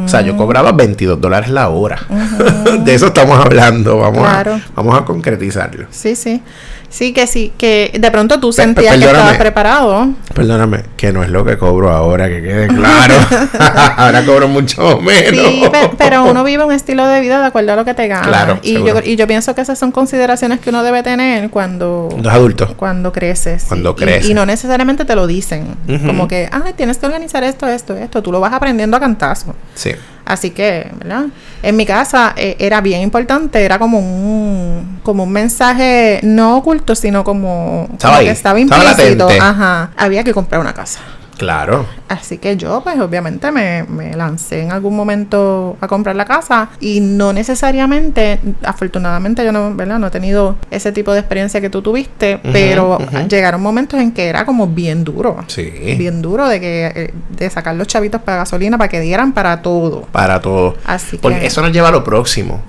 O 0.06 0.08
sea, 0.08 0.22
yo 0.22 0.36
cobraba 0.38 0.72
22 0.72 1.20
dólares 1.20 1.50
la 1.50 1.70
hora. 1.70 1.81
de 2.84 2.94
eso 2.94 3.08
estamos 3.08 3.44
hablando. 3.44 3.98
Vamos, 3.98 4.20
Claro. 4.20 4.54
a, 4.56 4.62
vamos 4.76 5.00
a 5.00 5.06
concretizarlo. 5.06 5.88
Sí, 5.92 6.16
sí. 6.16 6.42
Sí, 6.90 7.14
que 7.14 7.26
sí, 7.26 7.54
que 7.58 7.90
de 7.98 8.12
pronto 8.12 8.38
tú 8.42 8.50
Pe- 8.50 8.54
sentías 8.64 8.98
que 8.98 9.06
estabas 9.06 9.38
preparado. 9.38 10.10
Perdóname, 10.36 10.84
que 10.98 11.14
no 11.14 11.24
es 11.24 11.30
lo 11.30 11.46
que 11.46 11.58
cobro 11.58 11.90
ahora, 11.90 12.28
que 12.28 12.42
quede 12.42 12.68
claro. 12.68 13.14
ahora 13.98 14.26
cobro 14.26 14.50
mucho 14.50 15.00
menos. 15.00 15.30
Sí, 15.46 15.64
pe- 15.72 15.92
pero 15.98 16.26
uno 16.26 16.44
vive 16.44 16.66
un 16.66 16.74
estilo 16.74 17.08
de 17.08 17.22
vida 17.22 17.40
de 17.40 17.46
acuerdo 17.46 17.72
a 17.72 17.76
lo 17.78 17.86
que 17.86 17.94
te 17.94 18.10
gana. 18.10 18.28
Claro, 18.28 18.60
y 18.62 18.74
yo, 18.74 18.96
y 19.06 19.16
yo 19.16 19.26
pienso 19.26 19.56
que 19.56 19.62
esas 19.62 19.80
son 19.80 19.94
consideraciones 19.94 20.60
que 20.60 20.70
uno 20.70 20.84
debe 20.84 21.02
tener 21.02 21.50
cuando, 21.50 22.10
Cuando 22.12 22.30
es 22.30 22.36
adulto. 22.36 22.74
cuando 22.76 23.14
creces. 23.14 23.64
Cuando 23.70 23.96
creces. 23.96 24.30
Y, 24.30 24.34
no 24.34 24.46
necesariamente 24.46 25.06
te 25.06 25.16
lo 25.16 25.28
dicen. 25.28 25.68
Como 26.06 26.28
que, 26.28 26.50
ah, 26.52 26.62
tienes 26.76 26.98
que 26.98 27.06
organizar 27.06 27.42
esto, 27.46 27.68
esto, 27.70 27.96
esto. 27.96 28.22
Tú 28.22 28.34
lo 28.34 28.42
vas 28.42 28.52
aprendiendo 28.52 28.98
a 28.98 29.00
cantazo. 29.00 29.56
Sí. 29.76 29.92
Así 30.32 30.52
que, 30.52 30.90
¿verdad? 30.98 31.26
En 31.62 31.76
mi 31.76 31.86
casa 31.86 32.34
eh, 32.38 32.56
era 32.58 32.80
bien 32.80 33.02
importante, 33.02 33.64
era 33.64 33.78
como 33.78 34.00
un 34.00 35.00
como 35.04 35.24
un 35.24 35.32
mensaje 35.32 36.20
no 36.24 36.58
oculto, 36.58 36.96
sino 36.96 37.24
como, 37.24 37.90
Estaba 37.92 38.16
como 38.16 38.26
que 38.26 38.32
estaba 38.32 38.60
implícito. 38.60 39.28
Ajá. 39.42 39.92
Había 39.98 40.24
que 40.24 40.34
comprar 40.34 40.62
una 40.62 40.74
casa. 40.74 41.02
Claro. 41.42 41.88
Así 42.08 42.38
que 42.38 42.56
yo, 42.56 42.82
pues 42.84 43.00
obviamente 43.00 43.52
me, 43.52 43.82
me 43.82 44.14
lancé 44.16 44.62
en 44.62 44.72
algún 44.72 44.96
momento 44.96 45.76
a 45.82 45.88
comprar 45.88 46.16
la 46.16 46.26
casa 46.26 46.70
y 46.80 47.00
no 47.00 47.34
necesariamente, 47.34 48.40
afortunadamente 48.64 49.44
yo 49.44 49.52
no, 49.52 49.74
¿verdad? 49.74 49.98
no 49.98 50.06
he 50.06 50.12
tenido 50.12 50.56
ese 50.70 50.92
tipo 50.92 51.14
de 51.14 51.20
experiencia 51.22 51.60
que 51.60 51.72
tú 51.72 51.82
tuviste, 51.82 52.40
pero 52.54 53.00
llegaron 53.28 53.60
momentos 53.60 54.00
en 54.00 54.12
que 54.12 54.28
era 54.28 54.46
como 54.46 54.68
bien 54.68 55.04
duro. 55.04 55.38
Sí. 55.48 55.64
Bien 55.98 56.22
duro 56.22 56.48
de 56.48 56.60
que 56.60 56.92
eh, 56.96 57.14
de 57.36 57.50
sacar 57.50 57.74
los 57.74 57.88
chavitos 57.88 58.22
para 58.22 58.38
gasolina 58.38 58.78
para 58.78 58.90
que 58.90 59.00
dieran 59.00 59.34
para 59.34 59.64
todo. 59.64 60.02
Para 60.12 60.42
todo. 60.42 60.76
Así 60.86 61.18
Porque 61.18 61.40
que 61.40 61.48
eso 61.48 61.64
nos 61.64 61.72
lleva 61.72 61.88
a 61.88 61.92
lo 61.92 62.04
próximo. 62.04 62.62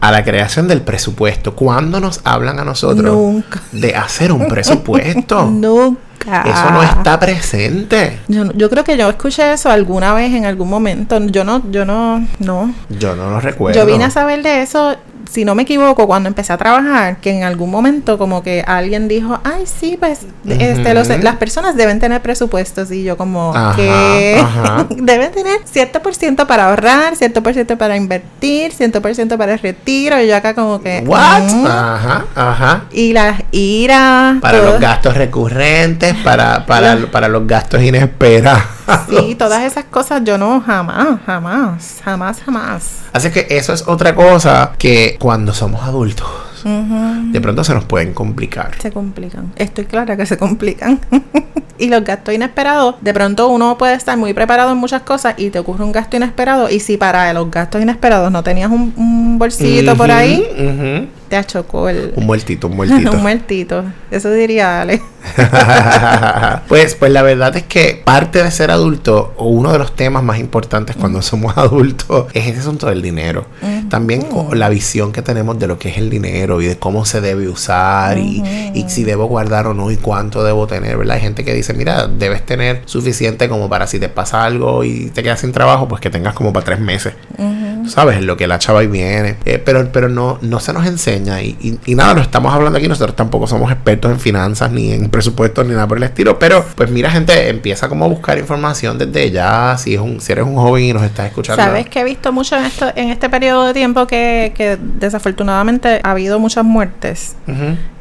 A 0.00 0.12
la 0.12 0.22
creación 0.22 0.68
del 0.68 0.82
presupuesto. 0.82 1.56
¿Cuándo 1.56 1.98
nos 1.98 2.20
hablan 2.22 2.60
a 2.60 2.64
nosotros 2.64 3.16
Nunca. 3.16 3.60
de 3.72 3.96
hacer 3.96 4.30
un 4.30 4.46
presupuesto? 4.48 5.46
Nunca. 5.50 6.11
Eso 6.22 6.70
no 6.70 6.82
está 6.82 7.18
presente. 7.18 8.20
Yo, 8.28 8.52
yo 8.52 8.70
creo 8.70 8.84
que 8.84 8.96
yo 8.96 9.08
escuché 9.08 9.52
eso 9.52 9.70
alguna 9.70 10.14
vez 10.14 10.32
en 10.32 10.46
algún 10.46 10.68
momento. 10.68 11.18
Yo 11.26 11.44
no, 11.44 11.62
yo 11.70 11.84
no, 11.84 12.26
no. 12.38 12.74
Yo 12.88 13.16
no 13.16 13.30
lo 13.30 13.40
recuerdo. 13.40 13.78
Yo 13.78 13.86
vine 13.86 14.04
a 14.04 14.10
saber 14.10 14.42
de 14.42 14.62
eso, 14.62 14.96
si 15.30 15.44
no 15.44 15.54
me 15.54 15.62
equivoco, 15.62 16.06
cuando 16.06 16.28
empecé 16.28 16.52
a 16.52 16.56
trabajar, 16.58 17.16
que 17.18 17.30
en 17.30 17.44
algún 17.44 17.70
momento 17.70 18.18
como 18.18 18.42
que 18.42 18.62
alguien 18.66 19.08
dijo, 19.08 19.40
ay, 19.44 19.64
sí, 19.66 19.96
pues 19.98 20.20
este, 20.48 20.94
los- 20.94 21.08
las 21.08 21.36
personas 21.36 21.76
deben 21.76 22.00
tener 22.00 22.20
presupuestos. 22.22 22.90
Y 22.90 23.02
yo 23.04 23.16
como 23.16 23.54
Ajá, 23.54 23.76
que 23.76 24.36
ajá. 24.42 24.86
deben 24.96 25.30
tener 25.32 25.60
cierto 25.64 26.02
por 26.02 26.14
ciento 26.14 26.46
para 26.46 26.68
ahorrar, 26.68 27.16
cierto 27.16 27.42
por 27.42 27.54
ciento 27.54 27.76
para 27.78 27.96
invertir, 27.96 28.72
cierto 28.72 29.00
por 29.00 29.14
ciento 29.14 29.38
para 29.38 29.54
el 29.54 29.58
retiro. 29.58 30.20
Y 30.20 30.28
yo 30.28 30.36
acá 30.36 30.54
como 30.54 30.80
que... 30.80 31.02
What? 31.06 31.40
mm. 31.52 31.66
Ajá, 31.66 32.24
ajá. 32.34 32.82
Y 32.92 33.12
las 33.12 33.42
iras... 33.52 34.40
Para 34.40 34.58
todo- 34.60 34.70
los 34.72 34.80
gastos 34.80 35.16
recurrentes, 35.16 36.14
para, 36.24 36.66
para, 36.66 36.94
Los- 36.94 37.10
para 37.10 37.28
los 37.28 37.46
gastos 37.46 37.82
inesperados. 37.82 38.62
Sí, 39.08 39.34
todas 39.36 39.62
esas 39.62 39.84
cosas 39.84 40.22
yo 40.24 40.36
no, 40.38 40.60
jamás, 40.60 41.18
jamás, 41.24 42.00
jamás, 42.04 42.40
jamás. 42.44 42.82
Así 43.12 43.30
que 43.30 43.46
eso 43.50 43.72
es 43.72 43.86
otra 43.86 44.14
cosa 44.14 44.72
que 44.76 45.11
cuando 45.18 45.52
somos 45.52 45.82
adultos, 45.82 46.28
de 46.64 47.40
pronto 47.40 47.64
se 47.64 47.74
nos 47.74 47.84
pueden 47.84 48.14
complicar. 48.14 48.72
Se 48.80 48.92
complican. 48.92 49.52
Estoy 49.56 49.84
clara 49.84 50.16
que 50.16 50.26
se 50.26 50.36
complican. 50.36 51.00
y 51.78 51.88
los 51.88 52.04
gastos 52.04 52.34
inesperados, 52.34 52.96
de 53.00 53.12
pronto 53.12 53.48
uno 53.48 53.76
puede 53.78 53.94
estar 53.94 54.16
muy 54.16 54.32
preparado 54.34 54.72
en 54.72 54.78
muchas 54.78 55.02
cosas 55.02 55.34
y 55.36 55.50
te 55.50 55.58
ocurre 55.58 55.84
un 55.84 55.92
gasto 55.92 56.16
inesperado. 56.16 56.70
Y 56.70 56.80
si 56.80 56.96
para 56.96 57.32
los 57.32 57.50
gastos 57.50 57.82
inesperados 57.82 58.30
no 58.30 58.42
tenías 58.42 58.70
un, 58.70 58.92
un 58.96 59.38
bolsillito 59.38 59.96
por 59.96 60.10
ahí, 60.10 60.44
ujú. 60.52 61.21
Te 61.32 61.38
achocó 61.38 61.88
el. 61.88 62.12
Un 62.14 62.26
muertito, 62.26 62.66
un 62.66 62.76
muertito. 62.76 63.10
un 63.10 63.22
muertito. 63.22 63.84
Eso 64.10 64.30
diría 64.30 64.82
Ale. 64.82 65.00
pues, 66.68 66.94
pues 66.94 67.10
la 67.10 67.22
verdad 67.22 67.56
es 67.56 67.62
que 67.62 68.02
parte 68.04 68.42
de 68.42 68.50
ser 68.50 68.70
adulto, 68.70 69.32
o 69.38 69.46
uno 69.46 69.72
de 69.72 69.78
los 69.78 69.96
temas 69.96 70.22
más 70.22 70.38
importantes 70.38 70.94
cuando 70.94 71.22
somos 71.22 71.56
adultos, 71.56 72.26
es 72.34 72.46
ese 72.48 72.60
asunto 72.60 72.86
del 72.88 73.00
dinero. 73.00 73.46
También 73.88 74.22
co- 74.22 74.54
la 74.54 74.68
visión 74.68 75.10
que 75.12 75.22
tenemos 75.22 75.58
de 75.58 75.66
lo 75.68 75.78
que 75.78 75.88
es 75.88 75.96
el 75.96 76.10
dinero 76.10 76.60
y 76.60 76.66
de 76.66 76.76
cómo 76.78 77.06
se 77.06 77.22
debe 77.22 77.48
usar 77.48 78.18
y, 78.18 78.42
y 78.74 78.84
si 78.88 79.04
debo 79.04 79.24
guardar 79.26 79.66
o 79.66 79.74
no 79.74 79.90
y 79.90 79.96
cuánto 79.96 80.44
debo 80.44 80.66
tener, 80.66 80.98
¿verdad? 80.98 81.16
Hay 81.16 81.22
gente 81.22 81.44
que 81.44 81.54
dice, 81.54 81.72
mira, 81.72 82.08
debes 82.08 82.44
tener 82.44 82.82
suficiente 82.84 83.48
como 83.48 83.70
para 83.70 83.86
si 83.86 83.98
te 83.98 84.10
pasa 84.10 84.44
algo 84.44 84.84
y 84.84 85.06
te 85.14 85.22
quedas 85.22 85.40
sin 85.40 85.52
trabajo, 85.52 85.88
pues 85.88 86.00
que 86.02 86.10
tengas 86.10 86.34
como 86.34 86.52
para 86.52 86.64
tres 86.66 86.80
meses. 86.80 87.14
Tú 87.36 87.42
sabes, 87.86 88.22
lo 88.22 88.36
que 88.36 88.46
la 88.46 88.58
chava 88.58 88.82
y 88.82 88.86
viene. 88.86 89.36
Eh, 89.44 89.58
pero 89.64 89.90
pero 89.92 90.08
no, 90.08 90.38
no 90.42 90.60
se 90.60 90.72
nos 90.72 90.86
enseña. 90.86 91.42
Y, 91.42 91.56
y, 91.60 91.92
y 91.92 91.94
nada, 91.94 92.14
lo 92.14 92.22
estamos 92.22 92.52
hablando 92.52 92.78
aquí. 92.78 92.88
Nosotros 92.88 93.16
tampoco 93.16 93.46
somos 93.46 93.70
expertos 93.70 94.10
en 94.10 94.20
finanzas, 94.20 94.70
ni 94.70 94.92
en 94.92 95.08
presupuestos, 95.10 95.66
ni 95.66 95.74
nada 95.74 95.86
por 95.86 95.96
el 95.98 96.04
estilo. 96.04 96.38
Pero 96.38 96.64
pues 96.74 96.90
mira, 96.90 97.10
gente, 97.10 97.48
empieza 97.48 97.88
como 97.88 98.04
a 98.04 98.08
buscar 98.08 98.38
información 98.38 98.98
desde 98.98 99.30
ya. 99.30 99.76
Si, 99.78 99.94
es 99.94 100.00
un, 100.00 100.20
si 100.20 100.32
eres 100.32 100.44
un 100.44 100.56
joven 100.56 100.84
y 100.84 100.92
nos 100.92 101.02
estás 101.02 101.26
escuchando. 101.26 101.62
Sabes 101.62 101.88
que 101.88 102.00
he 102.00 102.04
visto 102.04 102.32
mucho 102.32 102.56
en, 102.56 102.64
esto, 102.64 102.90
en 102.94 103.10
este 103.10 103.28
periodo 103.28 103.66
de 103.66 103.74
tiempo 103.74 104.06
que, 104.06 104.52
que 104.56 104.78
desafortunadamente 104.98 106.00
ha 106.02 106.10
habido 106.10 106.38
muchas 106.38 106.64
muertes. 106.64 107.36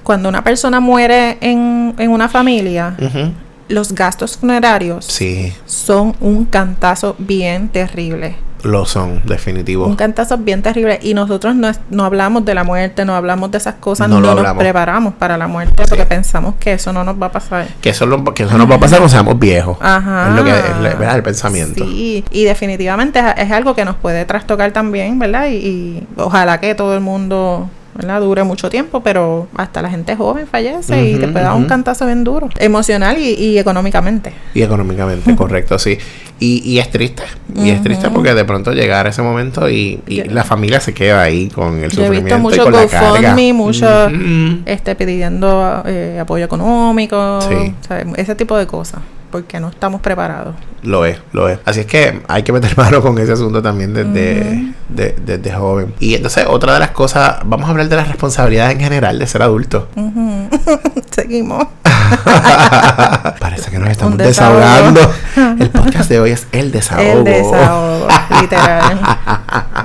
Cuando 0.03 0.29
una 0.29 0.43
persona 0.43 0.79
muere 0.79 1.37
en, 1.41 1.93
en 1.97 2.11
una 2.11 2.27
familia, 2.27 2.95
los 3.67 3.93
gastos 3.93 4.37
funerarios 4.37 5.05
Sí, 5.05 5.53
son 5.65 6.15
un 6.19 6.45
cantazo 6.45 7.15
bien 7.17 7.69
terrible. 7.69 8.35
Lo 8.63 8.85
son, 8.85 9.21
definitivo. 9.25 9.85
Un 9.85 9.95
cantazo 9.95 10.37
bien 10.37 10.61
terrible. 10.61 10.99
Y 11.01 11.13
nosotros 11.13 11.55
no, 11.55 11.67
es- 11.69 11.79
no 11.89 12.05
hablamos 12.05 12.45
de 12.45 12.53
la 12.53 12.63
muerte, 12.63 13.05
no 13.05 13.15
hablamos 13.15 13.51
de 13.51 13.57
esas 13.57 13.75
cosas, 13.75 14.07
No 14.09 14.19
nos 14.19 14.53
preparamos 14.55 15.13
para 15.15 15.37
la 15.37 15.47
muerte 15.47 15.83
porque 15.89 16.05
pensamos 16.05 16.55
que 16.59 16.73
eso 16.73 16.93
no 16.93 17.03
nos 17.03 17.21
va 17.21 17.27
a 17.27 17.31
pasar. 17.31 17.67
Que 17.81 17.89
eso, 17.89 18.05
lo- 18.05 18.23
que 18.33 18.43
eso 18.43 18.57
nos 18.57 18.69
va 18.69 18.75
a 18.75 18.79
pasar 18.79 18.99
cuando 18.99 19.09
seamos 19.09 19.39
viejos. 19.39 19.77
Ajá. 19.81 20.29
Es 20.29 20.35
lo 20.35 20.43
que 20.43 20.51
es, 20.51 21.13
el 21.15 21.23
pensamiento. 21.23 21.83
Sí, 21.85 22.23
y 22.31 22.43
definitivamente 22.43 23.19
es, 23.19 23.25
es 23.37 23.51
algo 23.51 23.75
que 23.75 23.85
nos 23.85 23.95
puede 23.95 24.25
trastocar 24.25 24.71
también, 24.71 25.17
¿verdad? 25.19 25.47
Y, 25.47 25.55
y 25.55 26.07
ojalá 26.17 26.59
que 26.59 26.75
todo 26.75 26.93
el 26.95 27.01
mundo, 27.01 27.69
¿verdad? 27.95 28.21
Dure 28.21 28.43
mucho 28.43 28.69
tiempo, 28.69 29.01
pero 29.01 29.47
hasta 29.55 29.81
la 29.81 29.89
gente 29.89 30.15
joven 30.15 30.47
fallece 30.47 31.03
y 31.11 31.15
te 31.15 31.27
puede 31.27 31.45
dar 31.45 31.55
un 31.55 31.65
cantazo 31.65 32.05
bien 32.05 32.23
duro, 32.23 32.49
emocional 32.57 33.17
y, 33.17 33.33
y 33.33 33.57
económicamente. 33.59 34.33
Y 34.53 34.61
económicamente, 34.61 35.35
correcto, 35.37 35.77
sí. 35.79 35.97
Y, 36.39 36.63
y 36.67 36.79
es 36.79 36.89
triste. 36.89 37.23
Y 37.55 37.69
es 37.69 37.83
triste 37.83 38.09
porque 38.09 38.33
de 38.33 38.45
pronto 38.45 38.71
llegar 38.71 39.05
ese 39.07 39.21
momento 39.21 39.69
y, 39.69 40.01
y 40.07 40.15
Yo- 40.17 40.25
la 40.29 40.43
familia 40.43 40.79
se 40.79 40.93
queda 40.93 41.21
ahí 41.21 41.49
con 41.49 41.75
el 41.83 41.91
Yo 41.91 42.03
he 42.03 42.05
sufrimiento 42.07 42.23
visto 42.23 42.37
y 42.37 42.39
mucho 42.39 42.63
con. 42.63 42.73
GoFundMe, 42.73 43.53
mucho 43.53 43.85
este, 44.65 44.95
pidiendo 44.95 45.83
eh, 45.85 46.17
apoyo 46.19 46.45
económico, 46.45 47.39
ese 48.15 48.35
tipo 48.35 48.57
de 48.57 48.65
cosas, 48.67 49.01
porque 49.31 49.59
no 49.59 49.69
estamos 49.69 50.01
preparados. 50.01 50.55
Lo 50.83 51.05
es, 51.05 51.19
lo 51.31 51.47
es. 51.47 51.59
Así 51.65 51.81
es 51.81 51.85
que 51.85 52.21
hay 52.27 52.43
que 52.43 52.51
meter 52.51 52.75
mano 52.77 53.01
con 53.01 53.17
ese 53.19 53.31
asunto 53.33 53.61
también 53.61 53.93
desde, 53.93 54.73
de- 54.89 55.15
desde 55.25 55.51
joven. 55.53 55.93
Y 55.99 56.15
entonces, 56.15 56.45
otra 56.47 56.73
de 56.73 56.79
las 56.79 56.91
cosas, 56.91 57.37
vamos 57.45 57.67
a 57.67 57.71
hablar 57.71 57.87
de 57.87 57.95
las 57.95 58.07
responsabilidades 58.07 58.73
en 58.73 58.81
general 58.81 59.17
de 59.19 59.27
ser 59.27 59.41
adulto. 59.43 59.87
Seguimos. 61.11 61.67
Parece 63.39 63.71
que 63.71 63.79
nos 63.79 63.89
estamos 63.89 64.17
desahogando. 64.17 64.99
El 65.59 65.69
podcast 65.69 66.09
de 66.09 66.19
hoy 66.19 66.31
es 66.31 66.47
El 66.51 66.71
Desahogo. 66.71 67.03
El 67.19 67.23
desahogo, 67.23 68.07
literal. 68.41 68.99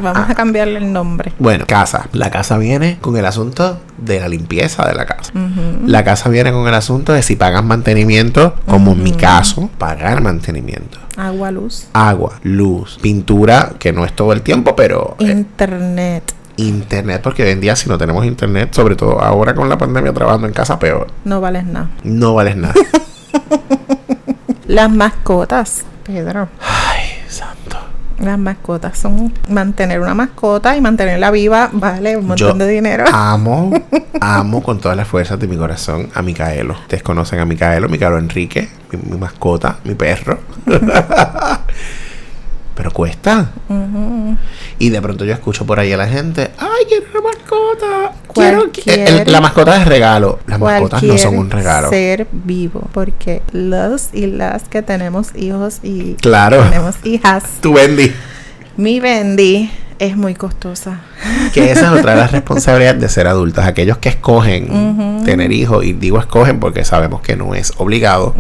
Vamos 0.02 0.30
a 0.30 0.35
cambiarle 0.35 0.78
el 0.78 0.92
nombre. 0.92 1.32
Bueno, 1.38 1.64
casa. 1.66 2.09
La 2.12 2.30
casa 2.30 2.59
viene 2.59 2.98
con 3.00 3.16
el 3.16 3.24
asunto 3.26 3.80
de 3.98 4.20
la 4.20 4.28
limpieza 4.28 4.87
de 4.87 4.94
la 4.94 5.06
casa. 5.06 5.32
La 5.85 6.04
casa 6.04 6.28
viene 6.28 6.52
con 6.52 6.66
el 6.66 6.74
asunto 6.74 7.12
de 7.12 7.22
si 7.22 7.37
pagas 7.37 7.64
mantenimiento, 7.64 8.54
como 8.66 8.92
en 8.92 9.02
mi 9.02 9.12
caso, 9.37 9.68
pagar 9.79 10.22
mantenimiento. 10.22 10.99
Agua, 11.16 11.51
luz. 11.51 11.88
Agua, 11.92 12.38
luz, 12.42 12.99
pintura, 13.03 13.75
que 13.79 13.92
no 13.92 14.05
es 14.05 14.14
todo 14.16 14.33
el 14.33 14.40
tiempo, 14.42 14.75
pero 14.75 15.14
eh, 15.18 15.25
Internet. 15.31 16.33
internet, 16.57 17.20
porque 17.22 17.42
hoy 17.42 17.51
en 17.51 17.61
día 17.61 17.77
si 17.77 17.88
no 17.88 17.99
tenemos 17.99 18.25
internet, 18.25 18.72
sobre 18.72 18.96
todo 18.96 19.20
ahora 19.20 19.55
con 19.55 19.68
la 19.68 19.77
pandemia 19.77 20.12
trabajando 20.14 20.46
en 20.46 20.55
casa, 20.55 20.79
peor. 20.79 21.09
No 21.25 21.40
vales 21.42 21.66
nada. 21.66 21.90
No 22.03 22.35
vales 22.35 22.57
nada. 22.57 22.75
Las 24.66 24.90
mascotas, 24.90 25.85
Pedro. 26.05 26.49
Ay. 26.61 26.95
Las 28.18 28.38
mascotas 28.38 28.98
son 28.98 29.33
mantener 29.48 30.00
una 30.00 30.14
mascota 30.14 30.76
y 30.76 30.81
mantenerla 30.81 31.31
viva 31.31 31.68
vale 31.72 32.16
un 32.16 32.26
montón 32.26 32.59
Yo 32.59 32.64
de 32.64 32.68
dinero. 32.68 33.05
Amo, 33.12 33.72
amo 34.20 34.62
con 34.62 34.81
todas 34.81 34.96
las 34.96 35.07
fuerzas 35.07 35.38
de 35.38 35.46
mi 35.46 35.57
corazón 35.57 36.09
a 36.14 36.22
Micaelo. 36.22 36.74
Ustedes 36.74 37.02
conocen 37.02 37.40
a 37.40 37.44
Micaelo, 37.44 37.88
Micaelo 37.88 38.18
Enrique, 38.18 38.68
mi, 38.90 38.98
mi 39.11 39.18
mascota, 39.18 39.79
mi 39.85 39.94
perro. 39.94 40.38
Pero 42.77 42.91
cuesta. 42.93 43.51
Y 44.79 44.91
de 44.91 45.01
pronto 45.03 45.25
yo 45.25 45.33
escucho 45.33 45.65
por 45.65 45.81
ahí 45.81 45.93
a 45.93 45.97
la 45.97 46.07
gente, 46.07 46.51
¡ay, 46.59 46.85
quiero 46.87 47.07
una 47.15 47.31
mascota! 47.31 48.12
Quiero 48.35 48.65
el- 48.87 49.21
el- 49.27 49.33
la 49.33 49.41
mascota 49.41 49.81
es 49.81 49.89
regalo. 49.89 50.41
Las 50.47 50.61
mascotas 50.61 51.03
no 51.03 51.17
son 51.17 51.39
un 51.39 51.51
regalo. 51.51 51.89
ser 51.89 52.27
vivo, 52.31 52.89
porque 52.93 53.41
los 53.53 54.11
y 54.12 54.27
las 54.27 54.65
que 54.65 54.83
tenemos 54.83 55.29
hijos 55.35 55.79
y 55.83 56.15
Claro. 56.17 56.62
tenemos 56.65 56.97
hijas, 57.05 57.45
Tú, 57.62 57.73
Bendy. 57.73 58.12
mi 58.77 59.01
Bendy 59.01 59.71
es 59.99 60.15
muy 60.19 60.35
costosa. 60.35 61.01
Que 61.55 61.70
esa 61.72 61.87
es 61.92 61.98
otra 62.00 62.12
de 62.14 62.20
las 62.20 62.33
responsabilidades 62.33 63.00
de 63.00 63.09
ser 63.09 63.26
adultos. 63.26 63.64
Aquellos 63.64 63.98
que 63.98 64.09
escogen 64.11 65.22
tener 65.24 65.50
hijos, 65.52 65.85
y 65.85 65.92
digo 65.92 66.18
escogen 66.18 66.61
porque 66.61 66.85
sabemos 66.85 67.20
que 67.22 67.37
no 67.37 67.55
es 67.55 67.72
obligado. 67.79 68.35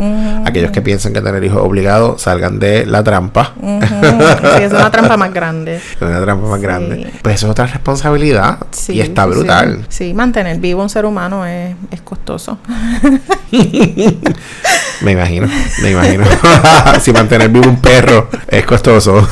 Aquellos 0.44 0.70
que 0.70 0.82
piensan 0.82 1.12
que 1.12 1.20
tener 1.20 1.42
hijos 1.44 1.58
es 1.58 1.64
obligado, 1.64 2.18
salgan 2.18 2.58
de 2.58 2.86
la 2.86 3.02
trampa. 3.02 3.54
Sí, 3.60 4.62
es 4.62 4.72
una 4.72 4.90
trampa 4.90 5.16
más 5.16 5.32
grande. 5.32 5.80
Una 6.00 6.20
trampa 6.22 6.46
más 6.48 6.56
Sí. 6.60 6.62
grande. 6.62 7.10
Pues 7.22 7.36
eso 7.36 7.46
es 7.46 7.50
otra 7.52 7.66
responsabilidad. 7.66 8.58
Sí, 8.70 8.92
y 8.94 9.00
está 9.00 9.26
brutal. 9.26 9.84
Sí, 9.88 10.12
mantener 10.14 10.58
vivo 10.58 10.82
un 10.82 10.88
ser 10.90 11.04
humano 11.04 11.44
es, 11.46 11.74
es 11.90 12.00
costoso. 12.02 12.58
Me 15.02 15.12
imagino, 15.12 15.46
me 15.82 15.90
imagino. 15.90 16.24
si 17.00 17.12
mantener 17.12 17.50
vivo 17.50 17.68
un 17.68 17.80
perro 17.82 18.30
es 18.48 18.64
costoso. 18.64 19.28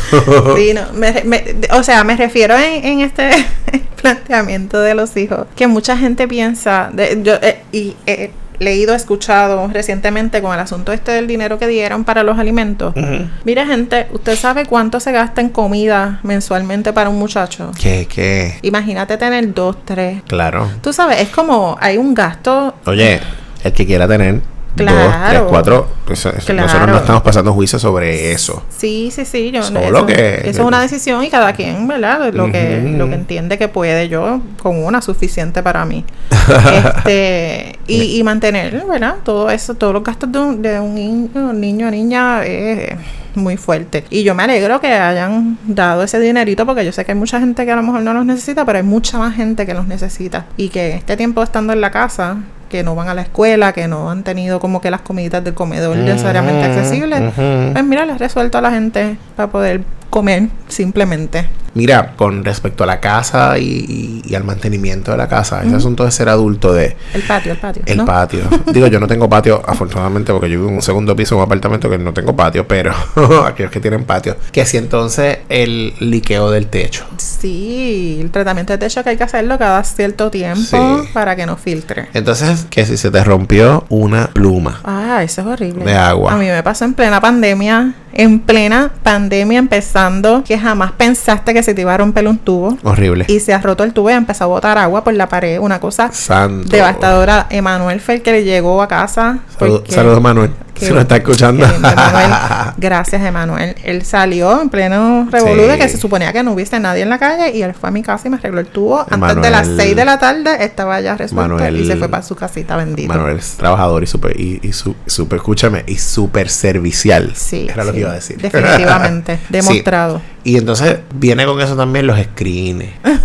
Sí, 0.56 0.72
no, 0.74 0.92
me- 0.92 1.22
me- 1.24 1.42
o 1.72 1.82
sea, 1.82 2.04
me 2.04 2.16
refiero 2.16 2.54
en, 2.58 2.84
en 2.84 3.00
este 3.00 3.33
planteamiento 4.02 4.80
de 4.80 4.94
los 4.94 5.16
hijos, 5.16 5.46
que 5.56 5.66
mucha 5.66 5.96
gente 5.96 6.28
piensa, 6.28 6.90
de, 6.92 7.20
yo 7.22 7.34
eh, 7.34 7.62
y 7.72 7.96
he 8.06 8.30
leído, 8.58 8.94
escuchado 8.94 9.68
recientemente 9.72 10.40
con 10.40 10.54
el 10.54 10.60
asunto 10.60 10.92
este 10.92 11.12
del 11.12 11.26
dinero 11.26 11.58
que 11.58 11.66
dieron 11.66 12.04
para 12.04 12.22
los 12.22 12.38
alimentos. 12.38 12.94
Ujú. 12.96 13.28
Mira 13.44 13.66
gente, 13.66 14.06
¿usted 14.12 14.36
sabe 14.36 14.66
cuánto 14.66 15.00
se 15.00 15.12
gasta 15.12 15.40
en 15.40 15.48
comida 15.48 16.20
mensualmente 16.22 16.92
para 16.92 17.10
un 17.10 17.18
muchacho? 17.18 17.72
¿Qué, 17.80 18.06
qué? 18.08 18.58
Imagínate 18.62 19.16
tener 19.16 19.52
dos, 19.52 19.76
tres. 19.84 20.22
Claro. 20.26 20.70
Tú 20.82 20.92
sabes, 20.92 21.20
es 21.20 21.28
como 21.30 21.76
hay 21.80 21.96
un 21.96 22.14
gasto 22.14 22.74
Oye, 22.86 23.20
el 23.62 23.72
que 23.72 23.86
quiera 23.86 24.06
tener 24.06 24.40
dos, 24.76 24.86
Claro. 24.92 25.28
tres, 25.30 25.42
cuatro, 25.48 25.88
pues, 26.04 26.18
eso- 26.26 26.32
Claro. 26.46 26.62
nosotros 26.62 26.88
no 26.90 26.96
estamos 26.98 27.22
pasando 27.22 27.52
juicio 27.52 27.78
sobre 27.78 28.32
eso. 28.32 28.62
Sí, 28.76 29.10
sí, 29.14 29.24
sí. 29.24 29.50
Yo, 29.52 29.62
Solo 29.62 29.80
eso, 29.80 30.06
que- 30.06 30.40
eso 30.48 30.62
es 30.62 30.66
una 30.66 30.80
decisión 30.80 31.22
y 31.24 31.30
cada 31.30 31.52
quien, 31.52 31.86
¿verdad? 31.86 32.32
Lo, 32.32 32.50
que, 32.50 32.94
lo 32.96 33.08
que 33.08 33.14
entiende 33.14 33.56
que 33.58 33.68
puede. 33.68 34.08
Yo 34.08 34.40
con 34.62 34.82
una 34.84 35.00
suficiente 35.02 35.62
para 35.62 35.84
mí. 35.84 36.04
este 36.96 37.78
y, 37.86 38.18
y 38.18 38.24
mantener, 38.24 38.84
¿verdad? 38.88 39.16
Todo 39.24 39.50
eso, 39.50 39.74
todos 39.74 39.92
los 39.92 40.02
gastos 40.02 40.30
de 40.32 40.38
un, 40.38 40.62
de 40.62 40.80
un 40.80 40.94
niño, 40.94 41.52
niño 41.52 41.88
o 41.88 41.90
niña 41.90 42.44
es 42.44 42.96
muy 43.34 43.56
fuerte. 43.56 44.04
Y 44.10 44.22
yo 44.22 44.34
me 44.34 44.42
alegro 44.44 44.80
que 44.80 44.88
hayan 44.92 45.58
dado 45.64 46.02
ese 46.04 46.20
dinerito 46.20 46.64
porque 46.66 46.84
yo 46.84 46.92
sé 46.92 47.04
que 47.04 47.12
hay 47.12 47.18
mucha 47.18 47.40
gente 47.40 47.64
que 47.64 47.72
a 47.72 47.76
lo 47.76 47.82
mejor 47.82 48.02
no 48.02 48.14
los 48.14 48.24
necesita, 48.24 48.64
pero 48.64 48.78
hay 48.78 48.84
mucha 48.84 49.18
más 49.18 49.34
gente 49.34 49.66
que 49.66 49.74
los 49.74 49.86
necesita. 49.86 50.46
Y 50.56 50.68
que 50.68 50.94
este 50.94 51.16
tiempo 51.16 51.42
estando 51.42 51.72
en 51.72 51.80
la 51.80 51.90
casa, 51.90 52.36
que 52.74 52.82
no 52.82 52.96
van 52.96 53.06
a 53.06 53.14
la 53.14 53.22
escuela, 53.22 53.72
que 53.72 53.86
no 53.86 54.10
han 54.10 54.24
tenido 54.24 54.58
como 54.58 54.80
que 54.80 54.90
las 54.90 55.00
comiditas 55.00 55.44
del 55.44 55.54
comedor 55.54 55.96
necesariamente 55.96 56.64
accesibles, 56.64 57.22
pues 57.36 57.84
mira, 57.84 58.04
les 58.04 58.18
resuelto 58.18 58.58
a 58.58 58.60
la 58.60 58.72
gente 58.72 59.16
para 59.36 59.48
poder 59.48 59.82
comer 60.10 60.48
simplemente. 60.68 61.48
Mira, 61.76 62.12
con 62.14 62.44
respecto 62.44 62.84
a 62.84 62.86
la 62.86 63.00
casa 63.00 63.58
y, 63.58 63.64
y- 63.64 64.22
y 64.30 64.34
al 64.36 64.44
mantenimiento 64.44 65.10
de 65.10 65.16
la 65.16 65.28
casa, 65.28 65.64
ese 65.64 65.74
asunto 65.74 66.04
de 66.04 66.12
ser 66.12 66.28
adulto 66.28 66.72
de 66.72 66.96
El 67.12 67.22
patio, 67.22 67.50
el 67.50 67.58
patio. 67.58 67.82
el 67.86 67.96
¿no? 67.96 68.04
patio. 68.06 68.42
Digo, 68.72 68.86
yo 68.86 69.00
no 69.00 69.08
tengo 69.08 69.28
patio, 69.28 69.60
afortunadamente, 69.66 70.32
porque 70.32 70.48
yo 70.48 70.58
vivo 70.60 70.68
en 70.68 70.76
un 70.76 70.82
segundo 70.82 71.16
piso, 71.16 71.34
en 71.34 71.40
un 71.40 71.44
apartamento 71.46 71.90
que 71.90 71.98
no 71.98 72.12
tengo 72.12 72.36
patio, 72.36 72.68
pero 72.68 72.94
aquellos 73.44 73.72
que 73.72 73.80
tienen 73.80 74.04
patio. 74.04 74.36
Que 74.52 74.64
si 74.66 74.76
entonces 74.76 75.38
el 75.48 75.94
liqueo 75.98 76.48
del 76.52 76.68
techo. 76.68 77.06
Sí, 77.16 78.18
el 78.20 78.30
tratamiento 78.30 78.72
de 78.72 78.78
techo 78.78 79.02
que 79.02 79.10
hay 79.10 79.16
que 79.16 79.24
hacerlo 79.24 79.58
cada 79.58 79.82
cierto 79.82 80.30
tiempo 80.30 80.60
Sí. 81.02 81.08
para 81.12 81.34
que 81.34 81.44
no 81.44 81.56
filtre. 81.56 82.06
Entonces, 82.14 82.66
que 82.70 82.86
si 82.86 82.96
se 82.96 83.10
te 83.10 83.24
rompió 83.24 83.84
una 83.88 84.28
pluma. 84.28 84.80
Ah, 84.84 85.22
eso 85.24 85.40
es 85.40 85.46
horrible. 85.48 85.84
De 85.84 85.94
agua. 85.94 86.32
A 86.34 86.36
mí 86.36 86.46
me 86.46 86.62
pasó 86.62 86.84
en 86.84 86.94
plena 86.94 87.20
pandemia, 87.20 87.94
en 88.14 88.40
plena 88.40 88.90
pandemia 89.02 89.58
empezando, 89.58 90.42
que 90.44 90.58
jamás 90.58 90.92
pensaste 90.92 91.52
que 91.54 91.62
se 91.62 91.74
te 91.74 91.80
iba 91.82 91.94
a 91.94 91.96
romper 91.96 92.26
un 92.28 92.38
tubo. 92.38 92.76
Horrible. 92.82 93.24
Y 93.28 93.40
se 93.40 93.52
ha 93.54 93.58
roto 93.58 93.84
el 93.84 93.92
tubo 93.92 94.10
y 94.10 94.14
empezó 94.14 94.44
a 94.44 94.46
botar 94.48 94.78
agua 94.78 95.04
por 95.04 95.14
la 95.14 95.28
pared. 95.28 95.58
Una 95.58 95.80
cosa 95.80 96.10
Santo. 96.12 96.68
devastadora. 96.68 97.46
Emanuel 97.50 98.00
fue 98.00 98.14
el 98.14 98.22
que 98.22 98.32
le 98.32 98.44
llegó 98.44 98.80
a 98.82 98.88
casa. 98.88 99.38
Saludos, 99.58 99.82
saludos, 99.88 100.20
Manuel. 100.22 100.50
Si 100.76 100.90
nos 100.90 101.02
está 101.02 101.16
escuchando. 101.16 101.64
qué 101.64 101.72
lindo, 101.72 101.88
Emanuel. 101.88 102.30
Gracias, 102.78 103.22
Emanuel. 103.22 103.76
Él 103.84 104.04
salió 104.04 104.60
en 104.60 104.68
pleno 104.68 105.28
Sí. 105.32 105.38
que 105.78 105.88
se 105.88 105.96
suponía 105.98 106.32
que 106.32 106.42
no 106.42 106.52
hubiese 106.52 106.80
nadie 106.80 107.02
en 107.02 107.10
la 107.10 107.18
calle 107.18 107.56
y 107.56 107.62
él 107.62 107.74
fue 107.74 107.90
a 107.90 107.92
mi 107.92 108.02
casa 108.02 108.26
y 108.26 108.30
me 108.32 108.38
arregló 108.38 108.58
el 108.60 108.66
tubo. 108.66 109.06
Antes 109.08 109.40
de 109.40 109.50
las 109.50 109.68
6 109.76 109.94
de 109.94 110.04
la 110.04 110.18
tarde 110.18 110.64
estaba 110.64 111.00
ya 111.00 111.16
resuelto 111.16 111.54
Manuel- 111.56 111.80
y 111.80 111.86
se 111.86 111.96
fue 111.96 112.08
para 112.08 112.24
su 112.24 112.34
casita 112.34 112.76
bendito. 112.76 113.06
Manuel 113.12 113.38
es 113.38 113.52
trabajador 113.56 114.02
y 114.02 114.06
súper, 114.08 114.38
y, 114.40 114.58
y 114.62 114.72
su- 114.72 114.96
súper, 115.06 115.36
escúchame, 115.36 115.84
y 115.86 115.96
súper 115.96 116.48
servicial. 116.48 117.32
Sí, 117.36 117.68
Era 117.72 117.84
lo 117.84 117.92
sí, 117.92 117.98
que 117.98 118.03
iba 118.04 118.12
a 118.12 118.14
decir. 118.16 118.36
Definitivamente, 118.40 119.36
Sí. 119.38 119.42
demostrado. 119.50 120.22
Y 120.44 120.56
entonces 120.58 120.98
viene 121.14 121.44
con 121.46 121.60
eso 121.60 121.74
también 121.76 122.06
los 122.06 122.18
screens. 122.18 122.84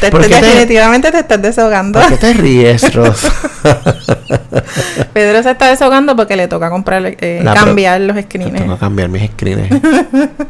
Te- 0.00 0.10
¿Por 0.10 0.22
te- 0.22 0.28
definitivamente 0.28 1.10
te 1.10 1.18
estás 1.20 1.40
desahogando. 1.42 1.98
¿Por 2.00 2.08
qué 2.10 2.16
te 2.16 2.32
ríes, 2.34 2.94
Ros? 2.94 3.20
Pedro 5.12 5.42
se 5.42 5.50
está 5.50 5.68
desahogando 5.68 6.14
porque 6.16 6.36
le 6.36 6.48
toca 6.48 6.70
comprar, 6.70 7.02
eh, 7.20 7.42
cambiar 7.44 8.00
los 8.02 8.14
Me 8.16 8.22
screens. 8.22 8.62
toca 8.64 8.78
cambiar 8.78 9.08
mis 9.08 9.30
screens. 9.30 9.68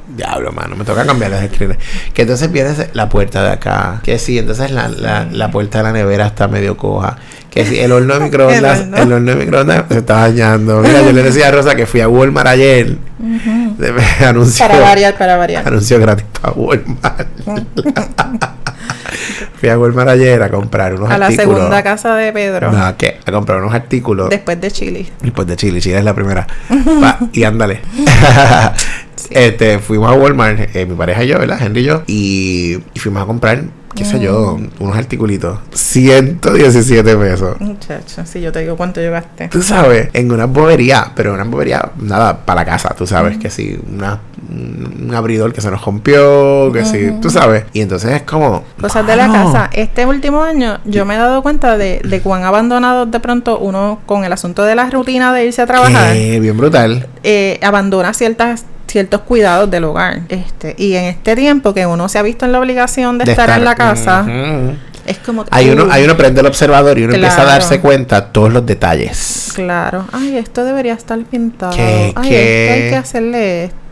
Diablo, 0.08 0.52
mano, 0.52 0.76
me 0.76 0.84
toca 0.84 1.04
cambiar 1.06 1.30
los 1.32 1.40
screens. 1.44 1.76
Que 2.12 2.22
entonces 2.22 2.50
viene 2.52 2.70
la 2.92 3.08
puerta 3.08 3.42
de 3.42 3.50
acá. 3.52 4.00
Que 4.02 4.18
sí, 4.18 4.38
entonces 4.38 4.70
la, 4.70 4.88
la, 4.88 5.26
la 5.30 5.50
puerta 5.50 5.78
de 5.78 5.84
la 5.84 5.92
nevera 5.92 6.26
está 6.26 6.48
medio 6.48 6.76
coja. 6.76 7.16
Que 7.64 7.84
el 7.84 7.90
horno 7.92 8.14
de 8.14 8.20
microondas, 8.24 8.80
El 8.80 8.94
el 8.94 9.12
horno. 9.12 9.30
de 9.32 9.36
microondas 9.36 9.84
se 9.88 9.98
está 9.98 10.14
dañando. 10.20 10.80
Mira, 10.82 11.02
yo 11.02 11.12
le 11.12 11.22
decía 11.22 11.48
a 11.48 11.50
Rosa 11.50 11.74
que 11.74 11.86
fui 11.86 12.00
a 12.00 12.08
Walmart 12.08 12.46
ayer. 12.48 12.96
Anunció, 14.26 14.66
Para 14.68 14.80
variar, 14.80 15.16
para 15.16 15.36
variar. 15.36 15.66
anunció 15.66 15.98
gratis 15.98 16.24
para 16.40 16.52
Walmart. 16.54 17.26
fui 19.58 19.68
a 19.68 19.78
Walmart 19.78 20.08
ayer 20.10 20.42
a 20.42 20.48
comprar 20.50 20.94
unos 20.94 21.10
A 21.10 21.18
la 21.18 21.26
artículos. 21.26 21.56
segunda 21.58 21.82
casa 21.82 22.14
de 22.14 22.32
Pedro. 22.32 22.70
No, 22.72 22.96
¿qué? 22.96 23.18
A 23.24 23.32
comprar 23.32 23.58
unos 23.62 23.74
artículos. 23.74 24.28
Después 24.30 24.60
de 24.60 24.70
Chile. 24.70 25.06
Después 25.22 25.46
de 25.46 25.56
Chile, 25.56 25.80
Chile 25.80 25.98
es 25.98 26.04
la 26.04 26.14
primera. 26.14 26.46
Pa- 27.00 27.18
y 27.32 27.44
ándale. 27.44 27.80
Este, 29.30 29.78
fuimos 29.78 30.10
a 30.10 30.14
Walmart, 30.14 30.74
eh, 30.76 30.86
mi 30.86 30.94
pareja 30.94 31.24
y 31.24 31.28
yo, 31.28 31.38
¿verdad? 31.38 31.58
Henry 31.60 31.80
y 31.80 31.84
yo. 31.84 32.02
Y, 32.06 32.78
y 32.94 32.98
fuimos 33.00 33.22
a 33.22 33.26
comprar, 33.26 33.62
qué 33.96 34.04
sé 34.04 34.20
yo, 34.20 34.58
unos 34.78 34.96
articulitos. 34.96 35.58
117 35.72 37.16
pesos. 37.16 37.60
Muchacho, 37.60 38.24
si 38.24 38.40
yo 38.40 38.52
te 38.52 38.60
digo 38.60 38.76
cuánto 38.76 39.00
gasté. 39.10 39.48
Tú 39.48 39.62
sabes, 39.62 40.08
en 40.12 40.30
una 40.30 40.46
bobería, 40.46 41.12
pero 41.14 41.34
una 41.34 41.44
bobería, 41.44 41.90
nada, 41.98 42.44
para 42.44 42.60
la 42.60 42.64
casa, 42.64 42.94
tú 42.96 43.06
sabes, 43.06 43.38
que 43.38 43.50
si 43.50 43.78
una, 43.92 44.20
un 44.48 45.12
abridor 45.14 45.52
que 45.52 45.60
se 45.60 45.70
nos 45.70 45.84
rompió, 45.84 46.70
que 46.72 46.84
si, 46.84 47.10
tú 47.20 47.30
sabes. 47.30 47.64
Y 47.72 47.80
entonces 47.80 48.12
es 48.12 48.22
como... 48.22 48.62
Cosas 48.80 49.06
de 49.06 49.16
la 49.16 49.26
mano, 49.28 49.52
casa. 49.52 49.70
Este 49.72 50.06
último 50.06 50.42
año 50.42 50.78
yo 50.84 51.04
me 51.04 51.14
he 51.14 51.18
dado 51.18 51.42
cuenta 51.42 51.76
de, 51.76 52.00
de 52.04 52.20
cuán 52.20 52.44
abandonados 52.44 53.10
de 53.10 53.20
pronto 53.20 53.58
uno 53.58 54.00
con 54.06 54.24
el 54.24 54.32
asunto 54.32 54.62
de 54.64 54.74
la 54.74 54.90
rutina 54.90 55.32
de 55.32 55.46
irse 55.46 55.62
a 55.62 55.66
trabajar, 55.66 56.12
que 56.12 56.38
bien 56.40 56.56
brutal. 56.56 57.08
eh, 57.22 57.58
abandona 57.62 58.12
ciertas 58.12 58.64
ciertos 58.86 59.22
cuidados 59.22 59.70
del 59.70 59.84
hogar. 59.84 60.22
Este, 60.28 60.74
y 60.78 60.94
en 60.94 61.04
este 61.04 61.36
tiempo 61.36 61.74
que 61.74 61.86
uno 61.86 62.08
se 62.08 62.18
ha 62.18 62.22
visto 62.22 62.44
en 62.44 62.52
la 62.52 62.60
obligación 62.60 63.18
de, 63.18 63.30
estar, 63.30 63.50
en 63.50 63.64
la 63.64 63.74
casa, 63.74 64.26
es 65.06 65.18
como 65.18 65.44
que, 65.44 65.50
Hay 65.52 65.70
uno, 65.70 65.86
hay 65.90 66.04
uno 66.04 66.16
prende 66.16 66.40
el 66.40 66.46
observador 66.46 66.98
y 66.98 67.04
uno 67.04 67.14
empieza 67.14 67.42
a 67.42 67.44
darse 67.44 67.80
cuenta 67.80 68.32
todos 68.32 68.52
los 68.52 68.66
detalles. 68.66 69.52
Claro. 69.54 70.06
Ay, 70.12 70.36
esto 70.36 70.64
debería 70.64 70.94
estar 70.94 71.18
pintado. 71.24 71.72
¿Qué? 71.74 72.12
Ay, 72.16 72.28
¿Qué? 72.28 72.64
esto 72.64 72.74
hay 72.74 72.90
que 72.90 72.96
hacerle 72.96 73.64
esto. 73.64 73.85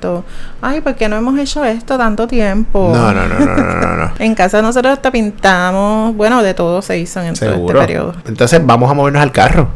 Ay, 0.60 0.80
¿por 0.80 0.94
qué 0.94 1.08
no 1.08 1.16
hemos 1.16 1.38
hecho 1.38 1.64
esto 1.64 1.96
tanto 1.98 2.26
tiempo? 2.26 2.90
No, 2.94 3.12
no, 3.12 3.26
no, 3.26 3.38
no, 3.38 3.56
no, 3.56 3.96
no. 3.96 4.10
En 4.18 4.34
casa 4.34 4.62
nosotros 4.62 4.92
hasta 4.92 5.10
pintamos, 5.10 6.14
bueno, 6.16 6.42
de 6.42 6.54
todo 6.54 6.82
se 6.82 6.98
hizo 6.98 7.20
en 7.20 7.34
todo 7.34 7.54
este 7.54 7.74
periodo. 7.74 8.14
Entonces 8.26 8.64
vamos 8.64 8.90
a 8.90 8.94
movernos 8.94 9.22
al 9.22 9.32
carro. 9.32 9.68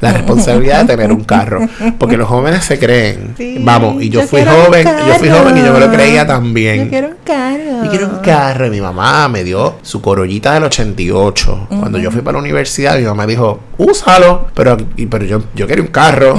La 0.00 0.12
responsabilidad 0.12 0.80
de 0.80 0.96
tener 0.96 1.12
un 1.12 1.24
carro. 1.24 1.60
Porque 1.98 2.16
los 2.16 2.28
jóvenes 2.28 2.64
se 2.64 2.78
creen. 2.78 3.34
Sí, 3.36 3.58
Vamos, 3.60 4.02
y 4.02 4.08
yo, 4.08 4.20
yo 4.20 4.26
fui 4.26 4.42
joven, 4.44 4.86
yo 5.06 5.14
fui 5.14 5.28
joven 5.30 5.56
y 5.56 5.62
yo 5.64 5.72
me 5.72 5.80
lo 5.80 5.90
creía 5.90 6.26
también. 6.26 6.84
Yo 6.84 6.90
quiero 6.90 7.08
un 7.08 7.16
carro. 7.24 7.84
Yo 7.84 7.90
quiero 7.90 8.08
un 8.08 8.18
carro. 8.18 8.66
Y 8.66 8.70
mi 8.70 8.80
mamá 8.80 9.28
me 9.28 9.44
dio 9.44 9.76
su 9.82 10.00
corollita 10.00 10.52
del 10.54 10.64
88. 10.64 11.68
Cuando 11.80 11.98
yo 11.98 12.10
fui 12.10 12.20
para 12.20 12.34
la 12.36 12.40
universidad, 12.42 12.98
mi 12.98 13.04
mamá 13.04 13.26
dijo, 13.26 13.60
úsalo. 13.78 14.48
Pero, 14.54 14.76
pero 15.10 15.24
yo, 15.24 15.42
yo 15.54 15.66
quería 15.66 15.82
un 15.82 15.90
carro. 15.90 16.36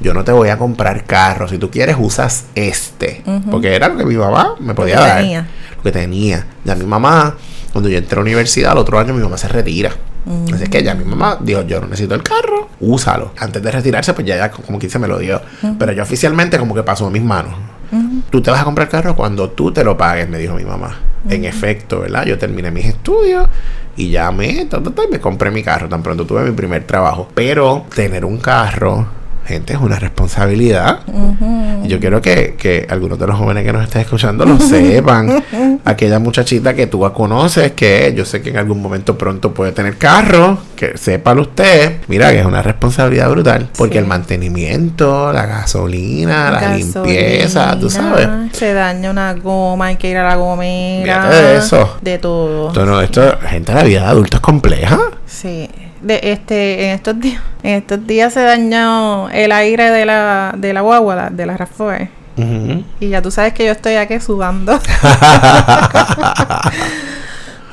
Yo 0.00 0.14
no 0.14 0.24
te 0.24 0.32
voy 0.32 0.48
a 0.50 0.58
comprar 0.58 1.04
carro. 1.04 1.48
Si 1.48 1.58
tú 1.58 1.70
quieres, 1.70 1.96
usas 2.08 2.46
este. 2.54 3.22
Porque 3.50 3.74
era 3.74 3.88
lo 3.88 3.96
que 3.96 4.04
mi 4.04 4.16
mamá 4.16 4.54
me 4.58 4.74
podía 4.74 4.98
dar. 4.98 5.18
tenía. 5.18 5.46
Lo 5.76 5.82
que 5.82 5.92
tenía. 5.92 6.46
Ya 6.64 6.74
mi 6.74 6.86
mamá, 6.86 7.36
cuando 7.72 7.88
yo 7.88 7.98
entré 7.98 8.16
a 8.16 8.16
la 8.16 8.22
universidad, 8.22 8.72
el 8.72 8.78
otro 8.78 8.98
año 8.98 9.14
mi 9.14 9.22
mamá 9.22 9.36
se 9.36 9.48
retira. 9.48 9.92
Así 10.52 10.64
es 10.64 10.68
que 10.68 10.82
ya 10.82 10.94
mi 10.94 11.04
mamá 11.04 11.38
dijo, 11.40 11.62
yo 11.62 11.80
no 11.80 11.86
necesito 11.86 12.14
el 12.14 12.22
carro, 12.22 12.68
úsalo. 12.80 13.32
Antes 13.38 13.62
de 13.62 13.70
retirarse, 13.70 14.12
pues 14.12 14.26
ya, 14.26 14.36
ya 14.36 14.50
como 14.50 14.78
quien 14.78 14.90
se 14.90 14.98
me 14.98 15.08
lo 15.08 15.18
dio. 15.18 15.40
Pero 15.78 15.92
yo 15.92 16.02
oficialmente 16.02 16.58
como 16.58 16.74
que 16.74 16.82
pasó 16.82 17.06
a 17.06 17.10
mis 17.10 17.22
manos. 17.22 17.54
Tú 18.30 18.42
te 18.42 18.50
vas 18.50 18.60
a 18.60 18.64
comprar 18.64 18.88
carro 18.88 19.16
cuando 19.16 19.50
tú 19.50 19.72
te 19.72 19.82
lo 19.82 19.96
pagues, 19.96 20.28
me 20.28 20.38
dijo 20.38 20.54
mi 20.54 20.64
mamá. 20.64 20.96
En 21.28 21.44
efecto, 21.44 22.00
¿verdad? 22.00 22.26
Yo 22.26 22.38
terminé 22.38 22.70
mis 22.70 22.86
estudios 22.86 23.48
y 23.96 24.10
ya 24.10 24.30
me, 24.30 24.66
ta, 24.66 24.82
ta, 24.82 24.90
ta, 24.90 25.02
y 25.04 25.10
me 25.10 25.18
compré 25.18 25.50
mi 25.50 25.62
carro. 25.62 25.88
Tan 25.88 26.02
pronto 26.02 26.26
tuve 26.26 26.42
mi 26.42 26.52
primer 26.52 26.84
trabajo. 26.84 27.28
Pero 27.34 27.86
tener 27.94 28.24
un 28.24 28.38
carro, 28.38 29.06
gente, 29.48 29.72
es 29.72 29.80
una 29.80 29.98
responsabilidad. 29.98 31.00
Y 31.82 31.88
yo 31.88 31.98
quiero 31.98 32.20
que, 32.20 32.54
que 32.58 32.86
algunos 32.88 33.18
de 33.18 33.26
los 33.26 33.36
jóvenes 33.38 33.64
que 33.64 33.72
nos 33.72 33.82
estén 33.82 34.02
escuchando 34.02 34.44
lo 34.44 34.60
sepan. 34.60 35.42
Aquella 35.84 36.18
muchachita 36.18 36.74
que 36.74 36.86
tú 36.86 37.00
conoces, 37.14 37.72
que 37.72 38.12
yo 38.14 38.24
sé 38.26 38.42
que 38.42 38.50
en 38.50 38.58
algún 38.58 38.82
momento 38.82 39.16
pronto 39.16 39.54
puede 39.54 39.72
tener 39.72 39.96
carro, 39.96 40.58
que 40.76 40.96
sépalo 40.98 41.42
usted. 41.42 41.96
Mira 42.08 42.30
que 42.30 42.40
es 42.40 42.46
una 42.46 42.62
responsabilidad 42.62 43.30
brutal. 43.30 43.68
Porque 43.76 43.94
Sí. 43.94 43.98
el 43.98 44.06
mantenimiento, 44.06 45.32
la 45.32 45.46
gasolina, 45.46 46.50
la 46.50 46.76
limpieza, 46.76 47.78
tú 47.80 47.88
sabes. 47.88 48.28
Se 48.52 48.74
daña 48.74 49.10
una 49.10 49.32
goma, 49.34 49.86
hay 49.86 49.96
que 49.96 50.10
ir 50.10 50.18
a 50.18 50.24
la 50.28 50.36
gomera. 50.36 51.28
De 51.30 51.56
eso. 51.56 51.96
De 52.02 52.18
todo. 52.18 52.68
Esto, 52.68 52.84
no, 52.84 53.00
esto, 53.00 53.38
gente, 53.48 53.72
la 53.72 53.82
vida 53.82 54.00
de 54.02 54.06
adulto 54.08 54.36
es 54.36 54.42
compleja. 54.42 54.98
Sí. 55.26 55.68
De 56.02 56.20
este, 56.22 56.86
en 56.88 56.94
estos 56.94 57.18
días, 57.20 57.42
en 57.62 57.74
estos 57.74 58.06
días 58.06 58.32
se 58.32 58.40
dañó 58.40 59.28
el 59.30 59.50
aire 59.52 59.90
de 59.90 60.06
la, 60.06 60.54
de 60.56 60.72
la 60.72 60.80
guagua, 60.82 61.30
de 61.30 61.46
la 61.46 61.56
RAV4. 61.58 62.08
Ujú. 62.36 62.84
Y 63.00 63.08
ya 63.08 63.20
tú 63.20 63.30
sabes 63.32 63.52
que 63.52 63.66
yo 63.66 63.72
estoy 63.72 63.94
aquí 63.94 64.20
sudando. 64.20 64.78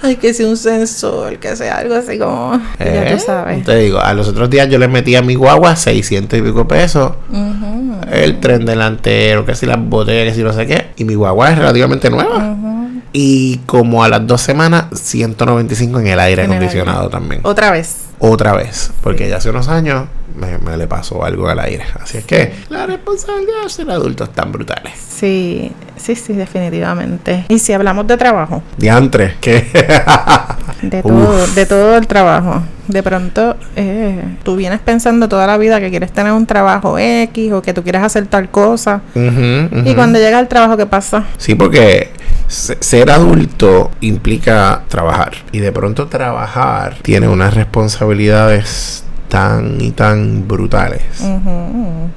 Ay, 0.01 0.17
que 0.17 0.33
sea 0.35 0.47
un 0.47 0.57
sensor, 0.57 1.37
que 1.39 1.55
sea 1.55 1.77
algo 1.79 1.95
así 1.95 2.19
como. 2.19 2.59
Ya 2.79 2.85
Eh, 2.85 3.13
tú 3.15 3.19
sabes. 3.23 3.63
Te 3.63 3.75
digo, 3.77 3.99
a 3.99 4.13
los 4.13 4.27
otros 4.27 4.49
días 4.49 4.67
yo 4.69 4.77
le 4.77 4.87
metí 4.87 5.15
a 5.15 5.21
mi 5.23 5.33
guagua 5.35 5.75
600 5.75 6.37
y 6.37 6.41
pico 6.43 6.67
pesos. 6.67 7.13
Ujú, 7.31 8.01
El 8.11 8.39
tren 8.39 8.65
delantero, 8.65 9.45
que 9.45 9.55
si 9.55 9.65
las 9.65 9.79
botellas, 9.79 10.25
que 10.29 10.33
si 10.35 10.43
no 10.43 10.53
sé 10.53 10.67
qué. 10.67 10.87
Y 10.97 11.05
mi 11.05 11.15
guagua 11.15 11.51
es 11.51 11.57
relativamente 11.57 12.09
nueva. 12.11 12.55
Y 13.17 13.59
como 13.65 14.03
a 14.03 14.09
las 14.09 14.27
dos 14.27 14.41
semanas, 14.41 14.87
195 14.93 15.99
en 16.01 16.07
el 16.07 16.19
aire 16.19 16.43
En 16.43 16.51
el 16.51 16.57
acondicionado 16.57 16.99
aire. 17.03 17.11
también. 17.11 17.41
Otra 17.45 17.71
vez. 17.71 17.95
Otra 18.19 18.53
vez. 18.53 18.91
Porque 19.01 19.29
ya 19.29 19.37
hace 19.37 19.49
unos 19.49 19.69
años 19.69 20.05
me, 20.35 20.57
me 20.57 20.75
le 20.75 20.85
pasó 20.87 21.23
algo 21.23 21.47
al 21.47 21.59
aire. 21.61 21.85
Así 22.01 22.17
es 22.17 22.25
que 22.25 22.53
la 22.69 22.85
responsabilidad 22.85 23.63
de 23.63 23.69
ser 23.69 23.89
adultos 23.89 24.33
tan 24.33 24.51
brutales. 24.51 24.93
Sí, 24.97 25.71
sí, 25.95 26.15
sí, 26.15 26.33
definitivamente. 26.33 27.45
Y 27.47 27.59
si 27.59 27.71
hablamos 27.71 28.05
de 28.05 28.17
trabajo, 28.17 28.61
Diantre, 28.77 29.35
que. 29.39 29.65
de 30.81 30.97
Uf. 30.97 31.03
todo, 31.03 31.47
de 31.47 31.65
todo 31.65 31.95
el 31.97 32.07
trabajo. 32.07 32.63
De 32.89 33.01
pronto, 33.01 33.55
eh, 33.77 34.21
tú 34.43 34.57
vienes 34.57 34.79
pensando 34.81 35.29
toda 35.29 35.47
la 35.47 35.57
vida 35.57 35.79
que 35.79 35.89
quieres 35.89 36.11
tener 36.11 36.33
un 36.33 36.45
trabajo 36.45 36.99
X 36.99 37.53
o 37.53 37.61
que 37.61 37.73
tú 37.73 37.81
quieres 37.81 38.03
hacer 38.03 38.27
tal 38.27 38.49
cosa. 38.51 39.01
Y 39.15 39.93
cuando 39.95 40.19
llega 40.19 40.37
el 40.39 40.49
trabajo, 40.49 40.75
¿qué 40.75 40.85
pasa? 40.85 41.23
Sí, 41.37 41.55
porque 41.55 42.11
ser 42.47 43.11
adulto 43.11 43.91
implica 44.01 44.83
trabajar. 44.87 45.33
Y 45.51 45.59
de 45.59 45.71
pronto 45.71 46.07
trabajar 46.07 46.97
tiene 47.01 47.27
unas 47.27 47.53
responsabilidades 47.53 49.03
tan 49.29 49.81
y 49.81 49.91
tan 49.91 50.47
brutales. 50.47 51.03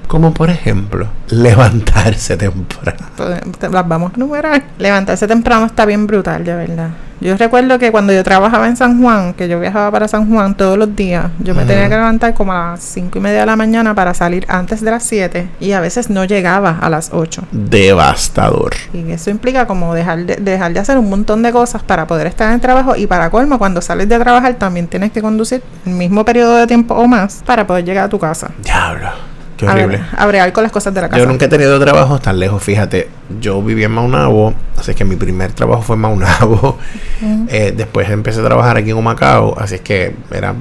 Como 0.07 0.33
por 0.33 0.51
ejemplo, 0.51 1.09
levantarse 1.29 2.37
temprano. 2.37 3.07
Pues, 3.17 3.41
las 3.71 3.89
vamos 3.89 4.13
a 4.15 4.19
numerar. 4.19 4.63
Levantarse 4.79 5.27
temprano 5.27 5.67
está 5.67 5.85
bien 5.85 6.07
brutal, 6.07 6.45
de 6.45 6.55
verdad. 6.55 6.91
Yo 7.21 7.37
recuerdo 7.37 7.79
que 7.79 7.91
cuando 7.91 8.13
yo 8.13 8.23
trabajaba 8.23 8.69
en 8.69 8.77
San 8.77 9.01
Juan, 9.03 9.35
que 9.35 9.49
yo 9.49 9.59
viajaba 9.59 9.91
para 9.91 10.07
San 10.07 10.29
Juan 10.29 10.57
todos 10.57 10.79
los 10.79 10.95
días, 10.95 11.27
yo 11.41 11.55
me 11.55 11.65
tenía 11.65 11.89
que 11.89 11.97
levantar 11.97 12.35
como 12.35 12.53
a 12.53 12.71
las 12.71 12.81
cinco 12.81 13.19
y 13.19 13.21
media 13.21 13.41
de 13.41 13.47
la 13.47 13.57
mañana 13.57 13.95
para 13.95 14.15
salir 14.15 14.47
antes 14.49 14.81
de 14.81 14.91
las 14.91 15.03
7 15.03 15.49
y 15.61 15.73
a 15.73 15.81
veces 15.81 16.11
no 16.11 16.25
llegaba 16.25 16.79
a 16.81 16.89
las 16.89 17.11
8. 17.13 17.43
Devastador. 17.51 18.75
Y 18.93 19.11
eso 19.11 19.31
implica 19.31 19.67
como 19.67 19.95
dejar 19.95 20.27
de, 20.27 20.37
dejar 20.37 20.73
de 20.73 20.81
hacer 20.81 20.97
un 20.99 21.11
montón 21.11 21.43
de 21.43 21.51
cosas 21.51 21.83
para 21.83 22.07
poder 22.07 22.29
estar 22.29 22.49
en 22.49 22.55
el 22.55 22.61
trabajo 22.61 22.95
y 22.95 23.07
para 23.07 23.31
colmo, 23.31 23.59
cuando 23.59 23.81
sales 23.81 24.09
de 24.09 24.19
trabajar 24.19 24.55
también 24.55 24.87
tienes 24.87 25.13
que 25.13 25.21
conducir 25.21 25.63
el 25.87 25.93
mismo 25.93 26.25
periodo 26.25 26.57
de 26.57 26.67
tiempo 26.67 26.95
o 26.95 27.07
más 27.09 27.43
para 27.45 27.67
poder 27.67 27.85
llegar 27.85 28.05
a 28.05 28.09
tu 28.09 28.19
casa. 28.19 28.51
Diablo. 28.63 29.38
Qué 29.59 29.67
horrible. 29.67 30.01
a 30.17 30.27
bregar 30.27 30.53
con 30.53 30.63
las 30.63 30.71
cosas 30.71 30.95
de 30.95 31.01
la 31.01 31.09
casa. 31.09 31.21
Yo 31.21 31.27
nunca 31.27 31.47
he 31.47 31.49
tenido 31.49 31.79
trabajos 31.81 32.23
tan 32.23 32.39
lejos, 32.39 32.63
fíjate. 32.63 33.09
Yo 33.41 33.61
viví 33.61 33.83
en 33.83 33.91
Maunabo, 33.91 34.55
así 34.77 34.95
que 34.95 35.05
mi 35.05 35.17
primer 35.17 35.53
trabajo 35.53 35.83
fue 35.83 35.97
en 35.97 36.01
Maunabo. 36.03 36.79
Eh, 37.49 37.75
después 37.77 38.09
empecé 38.09 38.41
a 38.41 38.45
trabajar 38.45 38.77
aquí 38.77 38.91
en 38.91 38.97
Humacao, 38.97 39.59
así 39.59 39.75
es 39.77 39.81
que 39.81 40.15
era, 40.31 40.55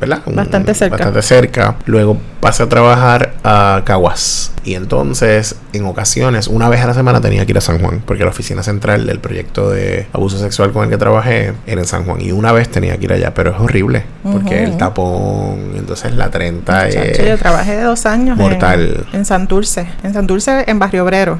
¿verdad? 0.00 0.22
Un- 0.26 0.36
Bastante 0.36 0.74
cerca. 0.74 0.96
Bastante 0.96 1.22
cerca. 1.22 1.76
Luego 1.86 2.18
pasé 2.40 2.62
a 2.62 2.68
trabajar 2.68 3.34
a 3.44 3.82
Caguas. 3.84 4.52
Y 4.64 4.74
entonces, 4.74 5.56
en 5.72 5.84
ocasiones, 5.86 6.48
una 6.48 6.68
vez 6.68 6.80
a 6.80 6.88
la 6.88 6.94
semana 6.94 7.20
tenía 7.20 7.44
que 7.46 7.52
ir 7.52 7.58
a 7.58 7.60
San 7.60 7.78
Juan, 7.80 8.02
porque 8.04 8.24
la 8.24 8.30
oficina 8.30 8.62
central 8.64 9.06
del 9.06 9.20
proyecto 9.20 9.70
de 9.70 10.06
abuso 10.12 10.38
sexual 10.38 10.72
con 10.72 10.84
el 10.84 10.90
que 10.90 10.96
trabajé 10.96 11.52
era 11.66 11.80
en 11.80 11.86
San 11.86 12.04
Juan. 12.04 12.20
Y 12.20 12.32
una 12.32 12.50
vez 12.52 12.68
tenía 12.68 12.96
que 12.98 13.04
ir 13.04 13.12
allá, 13.12 13.32
pero 13.32 13.52
es 13.52 13.60
horrible, 13.60 14.02
porque 14.24 14.64
el 14.64 14.76
tapón, 14.76 15.72
entonces 15.76 16.12
la 16.16 16.30
30 16.30 16.90
Chacho, 16.90 16.98
es... 17.00 17.24
yo 17.28 17.38
trabajé 17.38 17.80
dos 17.80 18.06
años 18.06 18.36
en- 18.38 18.44
mortal. 18.44 19.06
En, 19.12 19.24
Santurce. 19.24 19.86
En 20.02 20.12
Santurce, 20.14 20.64
en 20.66 20.78
Barrio 20.80 21.04
Obrero. 21.04 21.38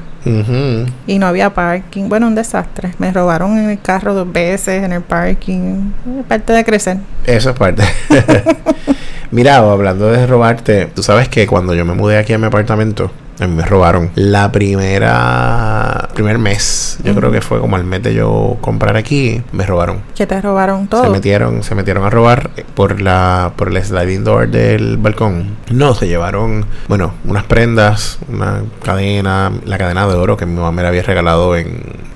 Y 1.05 1.19
no 1.19 1.27
había 1.27 1.53
parking. 1.53 2.09
Bueno, 2.09 2.27
un 2.27 2.35
desastre. 2.35 2.93
Me 2.99 3.11
robaron 3.11 3.57
en 3.57 3.69
el 3.69 3.79
carro 3.81 4.13
dos 4.13 4.31
veces, 4.31 4.83
en 4.83 4.91
el 4.93 5.01
parking. 5.01 5.91
Es 6.19 6.25
parte 6.27 6.51
de 6.53 6.63
crecer. 6.65 6.97
Eso 7.25 7.49
es 7.51 7.55
parte. 7.57 7.83
Mira, 9.31 9.57
hablando 9.57 10.07
de 10.09 10.25
robarte, 10.25 10.85
tú 10.87 11.03
sabes 11.03 11.27
que 11.27 11.47
cuando 11.47 11.73
yo 11.73 11.83
me 11.85 11.93
mudé 11.93 12.17
aquí 12.17 12.33
a 12.33 12.37
mi 12.37 12.45
apartamento, 12.45 13.11
a 13.39 13.45
mí 13.45 13.53
me 13.55 13.63
robaron 13.65 14.09
la 14.15 14.51
primera 14.51 16.09
primer 16.13 16.39
mes. 16.39 16.97
Yo 17.03 17.13
creo 17.13 17.31
que 17.31 17.41
fue 17.41 17.59
como 17.59 17.77
el 17.77 17.83
mes 17.83 18.01
de 18.01 18.13
yo 18.15 18.57
comprar 18.61 18.95
aquí, 18.97 19.43
me 19.51 19.65
robaron. 19.65 20.01
Que 20.15 20.25
te 20.25 20.41
robaron 20.41 20.83
Se 20.83 20.87
todo. 20.87 21.09
metieron, 21.11 21.61
se 21.61 21.75
metieron 21.75 22.03
a 22.05 22.09
robar 22.09 22.49
por 22.73 23.01
la 23.01 23.51
por 23.55 23.67
el 23.67 23.83
sliding 23.83 24.23
door 24.23 24.47
del 24.47 24.97
balcón. 24.97 25.57
No, 25.69 25.93
se 25.93 26.07
llevaron, 26.07 26.65
bueno, 26.87 27.13
unas 27.25 27.43
prendas, 27.43 28.17
una 28.29 28.63
cadena, 28.83 29.51
la 29.65 29.77
cadena 29.77 30.07
de 30.07 30.15
oro 30.15 30.37
que 30.37 30.45
mi 30.45 30.55
mamá 30.55 30.71
me 30.71 30.81
la 30.81 30.87
había 30.87 31.03
regalado 31.03 31.55
en, 31.55 31.67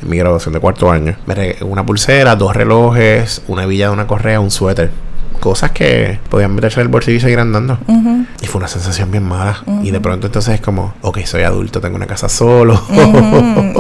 en 0.02 0.10
mi 0.10 0.18
graduación 0.18 0.54
de 0.54 0.60
cuarto 0.60 0.90
año. 0.90 1.16
Me 1.28 1.56
una 1.62 1.86
pulsera, 1.86 2.36
dos 2.36 2.56
relojes, 2.56 3.44
una 3.48 3.64
hebilla 3.66 3.88
de 3.88 3.94
una 3.94 4.08
correa, 4.08 4.40
un 4.40 4.50
suéter. 4.50 4.90
Cosas 5.42 5.72
que 5.72 6.20
podían 6.30 6.54
meterse 6.56 6.80
en 6.80 6.86
el 6.86 6.88
bolsillo 6.88 7.18
y 7.18 7.20
seguir 7.20 7.40
andando. 7.40 7.80
Y 8.42 8.46
fue 8.46 8.60
una 8.60 8.68
sensación 8.68 9.10
bien 9.12 9.24
mala. 9.24 9.58
Y 9.84 9.90
de 9.92 10.00
pronto 10.00 10.28
entonces 10.28 10.54
es 10.54 10.62
como, 10.62 10.94
ok, 11.02 11.18
soy 11.26 11.42
adulto, 11.44 11.82
tengo 11.82 11.96
una 11.98 12.06
casa 12.06 12.30
solo. 12.30 12.80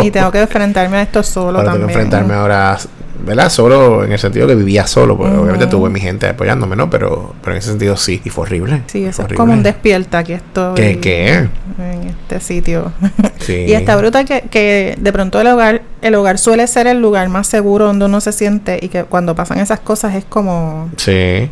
Y 0.03 0.09
tengo 0.11 0.31
que 0.31 0.41
enfrentarme 0.41 0.97
a 0.97 1.01
esto 1.03 1.21
solo 1.23 1.59
Ahora 1.59 1.73
tengo 1.73 1.85
también. 1.85 1.87
que 1.87 1.93
enfrentarme 1.93 2.33
ahora, 2.33 2.77
¿verdad? 3.25 3.49
Solo 3.49 4.03
en 4.03 4.11
el 4.11 4.19
sentido 4.19 4.47
que 4.47 4.55
vivía 4.55 4.87
solo, 4.87 5.17
porque 5.17 5.35
obviamente 5.35 5.67
tuve 5.67 5.89
mi 5.89 5.99
gente 5.99 6.27
apoyándome, 6.27 6.75
¿no? 6.75 6.89
Pero, 6.89 7.33
pero 7.41 7.53
en 7.53 7.59
ese 7.59 7.69
sentido 7.69 7.95
sí, 7.97 8.21
y 8.23 8.29
fue 8.29 8.43
horrible. 8.43 8.81
Sí, 8.87 9.05
eso 9.05 9.23
Fue 9.23 9.31
es 9.33 9.37
como 9.37 9.53
un 9.53 9.59
horrible. 9.59 9.71
despierta. 9.71 10.17
Aquí 10.19 10.33
estoy. 10.33 10.75
¿Qué, 10.75 10.99
qué? 10.99 11.33
En 11.79 12.07
este 12.09 12.39
sitio. 12.39 12.91
Sí. 13.41 13.53
Y 13.67 13.73
está 13.73 13.95
brutal 13.95 14.23
que, 14.23 14.41
que 14.51 14.95
de 14.99 15.11
pronto 15.11 15.41
el 15.41 15.47
hogar, 15.47 15.81
el 16.03 16.13
hogar 16.13 16.37
suele 16.37 16.67
ser 16.67 16.85
el 16.85 17.01
lugar 17.01 17.27
más 17.29 17.47
seguro 17.47 17.85
donde 17.87 18.05
uno 18.05 18.21
se 18.21 18.31
siente 18.33 18.77
y 18.79 18.89
que 18.89 19.03
cuando 19.05 19.33
pasan 19.33 19.57
esas 19.57 19.79
cosas 19.79 20.13
es 20.13 20.25
como, 20.25 20.91
Sí, 20.97 21.11
es 21.11 21.49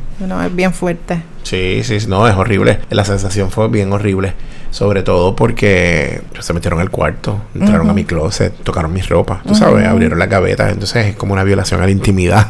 bien 0.56 0.72
fuerte. 0.72 1.20
Sí, 1.43 1.82
sí, 1.84 1.97
no, 2.08 2.28
es 2.28 2.36
horrible. 2.36 2.80
La 2.89 3.06
sensación 3.06 3.52
fue 3.52 3.67
bien 3.67 3.91
horrible. 3.93 4.34
Sobre 4.71 5.02
todo 5.02 5.36
porque 5.36 6.21
se 6.41 6.54
metieron 6.54 6.80
al 6.80 6.91
cuarto, 6.91 7.41
entraron 7.56 7.89
a 7.89 7.93
mi 7.93 8.06
closet, 8.06 8.54
tocaron 8.63 8.93
mis 8.93 9.10
ropas, 9.10 9.41
tú 9.43 9.56
sabes, 9.56 9.88
abrieron 9.88 10.19
las 10.19 10.30
gavetas, 10.30 10.71
entonces 10.71 11.08
es 11.08 11.15
como 11.15 11.34
una 11.34 11.43
violación 11.43 11.82
a 11.82 11.86
la 11.86 11.91
intimidad. 11.91 12.49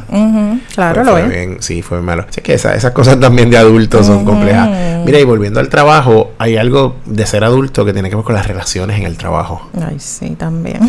Claro, 0.75 1.05
Fue- 1.05 1.21
lo 1.21 1.27
fue 1.27 1.29
bien, 1.29 1.57
sí, 1.61 1.81
fue 1.81 2.01
malo. 2.01 2.25
Así 2.27 2.41
que 2.41 2.55
esa- 2.55 2.75
esas 2.75 2.91
cosas 2.91 3.17
también 3.21 3.49
de 3.49 3.57
adultos 3.57 4.05
son 4.05 4.25
complejas. 4.25 4.67
Mira, 5.05 5.17
y 5.17 5.23
volviendo 5.23 5.61
al 5.61 5.69
trabajo, 5.69 6.33
hay 6.39 6.57
algo 6.57 6.97
de 7.05 7.25
ser 7.25 7.45
adulto 7.45 7.85
que 7.85 7.93
tiene 7.93 8.09
que 8.09 8.17
ver 8.17 8.25
con 8.25 8.35
las 8.35 8.45
relaciones 8.47 8.99
en 8.99 9.05
el 9.05 9.15
trabajo. 9.15 9.69
Ay, 9.81 9.95
sí, 9.99 10.35
también. 10.37 10.81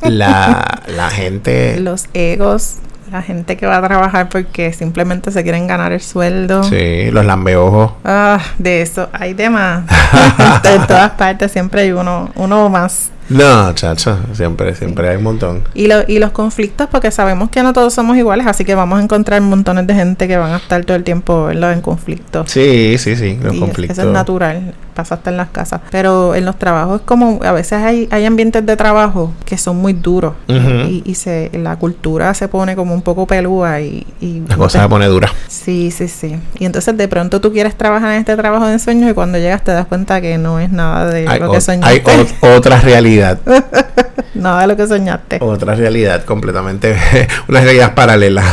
La, 0.00 0.80
la 0.96 1.10
gente... 1.10 1.78
Los 1.78 2.06
egos, 2.14 2.76
la 3.10 3.22
gente 3.22 3.56
que 3.56 3.66
va 3.66 3.76
a 3.76 3.82
trabajar 3.82 4.28
porque 4.28 4.72
simplemente 4.72 5.30
se 5.30 5.42
quieren 5.42 5.66
ganar 5.66 5.92
el 5.92 6.00
sueldo. 6.00 6.62
Sí, 6.64 7.10
los 7.10 7.24
lambeojos. 7.24 7.92
Ah, 8.04 8.40
de 8.58 8.82
eso 8.82 9.08
hay 9.12 9.34
demás. 9.34 9.84
en 10.64 10.86
todas 10.86 11.10
partes 11.12 11.52
siempre 11.52 11.82
hay 11.82 11.92
uno, 11.92 12.30
uno 12.36 12.68
más. 12.68 13.10
No, 13.30 13.72
chacho, 13.74 14.18
siempre, 14.32 14.74
siempre 14.74 15.08
hay 15.08 15.16
un 15.16 15.22
montón. 15.22 15.62
Y, 15.74 15.86
lo, 15.86 16.02
y 16.06 16.18
los 16.18 16.30
conflictos, 16.32 16.88
porque 16.90 17.10
sabemos 17.10 17.48
que 17.50 17.62
no 17.62 17.72
todos 17.72 17.94
somos 17.94 18.16
iguales, 18.16 18.46
así 18.46 18.64
que 18.64 18.74
vamos 18.74 18.98
a 18.98 19.02
encontrar 19.02 19.40
montones 19.40 19.86
de 19.86 19.94
gente 19.94 20.26
que 20.28 20.36
van 20.36 20.52
a 20.52 20.56
estar 20.58 20.84
todo 20.84 20.96
el 20.96 21.04
tiempo 21.04 21.44
¿verdad? 21.44 21.72
en 21.72 21.80
conflicto. 21.80 22.44
Sí, 22.46 22.96
sí, 22.98 23.16
sí, 23.16 23.38
los 23.42 23.54
Y 23.54 23.60
conflictos. 23.60 23.98
Eso 23.98 24.08
es 24.08 24.12
natural, 24.12 24.74
pasa 24.94 25.14
hasta 25.14 25.30
en 25.30 25.36
las 25.36 25.48
casas. 25.50 25.80
Pero 25.90 26.34
en 26.34 26.44
los 26.44 26.58
trabajos 26.58 27.00
es 27.00 27.06
como, 27.06 27.40
a 27.44 27.52
veces 27.52 27.74
hay, 27.74 28.08
hay 28.10 28.24
ambientes 28.26 28.66
de 28.66 28.76
trabajo 28.76 29.32
que 29.44 29.56
son 29.56 29.76
muy 29.76 29.92
duros 29.92 30.34
y, 30.48 31.02
y 31.06 31.14
se, 31.14 31.50
la 31.54 31.76
cultura 31.76 32.34
se 32.34 32.48
pone 32.48 32.74
como 32.76 32.94
un 32.94 33.02
poco 33.02 33.26
pelúa 33.26 33.80
y... 33.80 34.06
y 34.20 34.42
La 34.48 34.56
cosa 34.56 34.82
se 34.82 34.88
pone 34.88 35.06
dura. 35.06 35.30
Sí, 35.48 35.90
sí, 35.92 36.08
sí. 36.08 36.36
Y 36.58 36.64
entonces 36.64 36.96
de 36.96 37.06
pronto 37.08 37.40
tú 37.40 37.52
quieres 37.52 37.76
trabajar 37.76 38.12
en 38.12 38.18
este 38.20 38.36
trabajo 38.36 38.66
de 38.66 38.72
ensueños 38.74 39.10
y 39.10 39.14
cuando 39.14 39.38
llegas 39.38 39.62
te 39.62 39.70
das 39.72 39.86
cuenta 39.86 40.20
que 40.20 40.36
no 40.38 40.58
es 40.58 40.70
nada 40.72 41.06
de 41.06 41.28
Hay, 41.28 41.38
lo 41.40 41.50
que 41.50 41.56
hay 41.56 41.62
soñaste. 41.62 42.02
o- 42.42 42.54
otra 42.56 42.78
realidad. 43.20 43.38
nada 44.34 44.62
de 44.62 44.66
lo 44.66 44.76
que 44.76 44.86
soñaste. 44.86 45.38
Otra 45.40 45.74
realidad 45.74 46.24
completamente. 46.24 46.96
Una 47.48 47.60
realidad 47.60 47.94
paralela. 47.94 48.44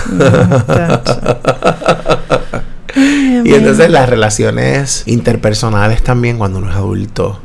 Ay, 2.95 3.41
Y 3.45 3.53
entonces 3.53 3.89
las 3.89 4.09
relaciones 4.09 5.03
interpersonales 5.05 6.01
también 6.01 6.37
cuando 6.37 6.59
uno 6.59 6.69
es 6.69 6.75
adulto 6.75 7.39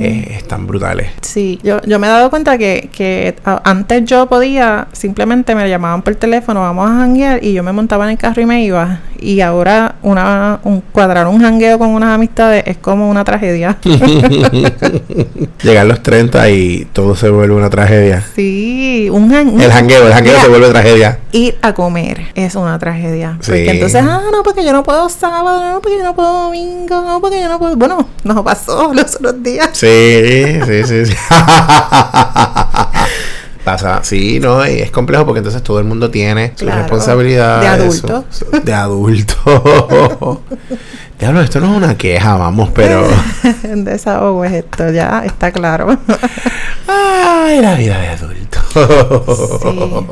eh, 0.00 0.36
están 0.38 0.66
brutales. 0.66 1.10
Sí, 1.20 1.58
yo, 1.62 1.80
yo 1.82 1.98
me 1.98 2.06
he 2.06 2.10
dado 2.10 2.30
cuenta 2.30 2.56
que, 2.56 2.88
que 2.92 3.36
antes 3.44 4.04
yo 4.06 4.26
podía, 4.26 4.88
simplemente 4.92 5.54
me 5.54 5.68
llamaban 5.68 6.00
por 6.02 6.14
teléfono, 6.14 6.60
vamos 6.60 6.90
a 6.90 6.94
janguear, 6.94 7.44
y 7.44 7.52
yo 7.52 7.62
me 7.62 7.72
montaba 7.72 8.04
en 8.04 8.12
el 8.12 8.18
carro 8.18 8.40
y 8.40 8.46
me 8.46 8.64
iba. 8.64 9.00
Y 9.20 9.40
ahora 9.40 9.96
una, 10.02 10.60
un, 10.64 10.80
cuadrar 10.80 11.26
un 11.26 11.40
jangueo 11.40 11.78
con 11.78 11.90
unas 11.90 12.14
amistades 12.14 12.64
es 12.66 12.78
como 12.78 13.10
una 13.10 13.24
tragedia. 13.24 13.78
Llegan 15.62 15.88
los 15.88 16.02
30 16.02 16.50
y 16.50 16.88
todo 16.92 17.14
se 17.14 17.28
vuelve 17.28 17.54
una 17.54 17.70
tragedia. 17.70 18.24
sí, 18.34 19.08
un 19.12 19.30
jangueo. 19.30 19.66
El 19.66 19.72
jangueo, 19.72 20.06
el 20.06 20.12
jangueo 20.12 20.32
Mira, 20.32 20.42
se 20.42 20.48
vuelve 20.48 20.68
tragedia. 20.68 21.18
Ir 21.32 21.58
a 21.62 21.74
comer 21.74 22.28
es 22.34 22.54
una 22.54 22.78
tragedia. 22.78 23.36
Sí. 23.40 23.50
Porque 23.50 23.70
entonces, 23.70 24.02
ah, 24.02 24.22
no, 24.32 24.42
porque 24.42 24.64
yo 24.64 24.72
no 24.72 24.82
puedo 24.82 25.08
sábado, 25.08 25.72
no, 25.72 25.80
porque 25.80 25.98
yo 25.98 26.04
no 26.04 26.14
puedo 26.14 26.44
domingo, 26.44 27.02
no, 27.02 27.20
porque 27.20 27.40
yo 27.40 27.48
no 27.48 27.58
puedo. 27.58 27.76
Bueno, 27.76 28.08
nos 28.24 28.42
pasó 28.42 28.92
los 28.94 29.16
otros 29.16 29.42
días. 29.42 29.70
Sí, 29.72 30.60
sí, 30.66 30.84
sí, 30.84 31.06
sí. 31.06 31.14
Pasa, 33.64 34.00
sí, 34.02 34.40
no, 34.40 34.66
y 34.66 34.80
es 34.80 34.90
complejo 34.90 35.26
porque 35.26 35.38
entonces 35.38 35.62
todo 35.62 35.78
el 35.78 35.84
mundo 35.84 36.10
tiene 36.10 36.52
su 36.56 36.64
Claro, 36.64 36.80
responsabilidad. 36.82 37.60
de 37.60 37.66
adulto. 37.68 38.24
de 38.64 38.72
adulto. 38.74 40.42
Diablo, 41.18 41.42
esto 41.42 41.60
no 41.60 41.72
es 41.72 41.76
una 41.76 41.98
queja, 41.98 42.36
vamos, 42.36 42.70
pero. 42.74 43.06
Un 43.64 43.84
desahogo 43.84 44.42
es 44.46 44.52
esto, 44.52 44.90
ya 44.90 45.22
está 45.26 45.52
claro. 45.52 45.98
Ay, 46.88 47.60
la 47.60 47.74
vida 47.74 47.98
de 48.00 48.08
adulto. 48.08 48.36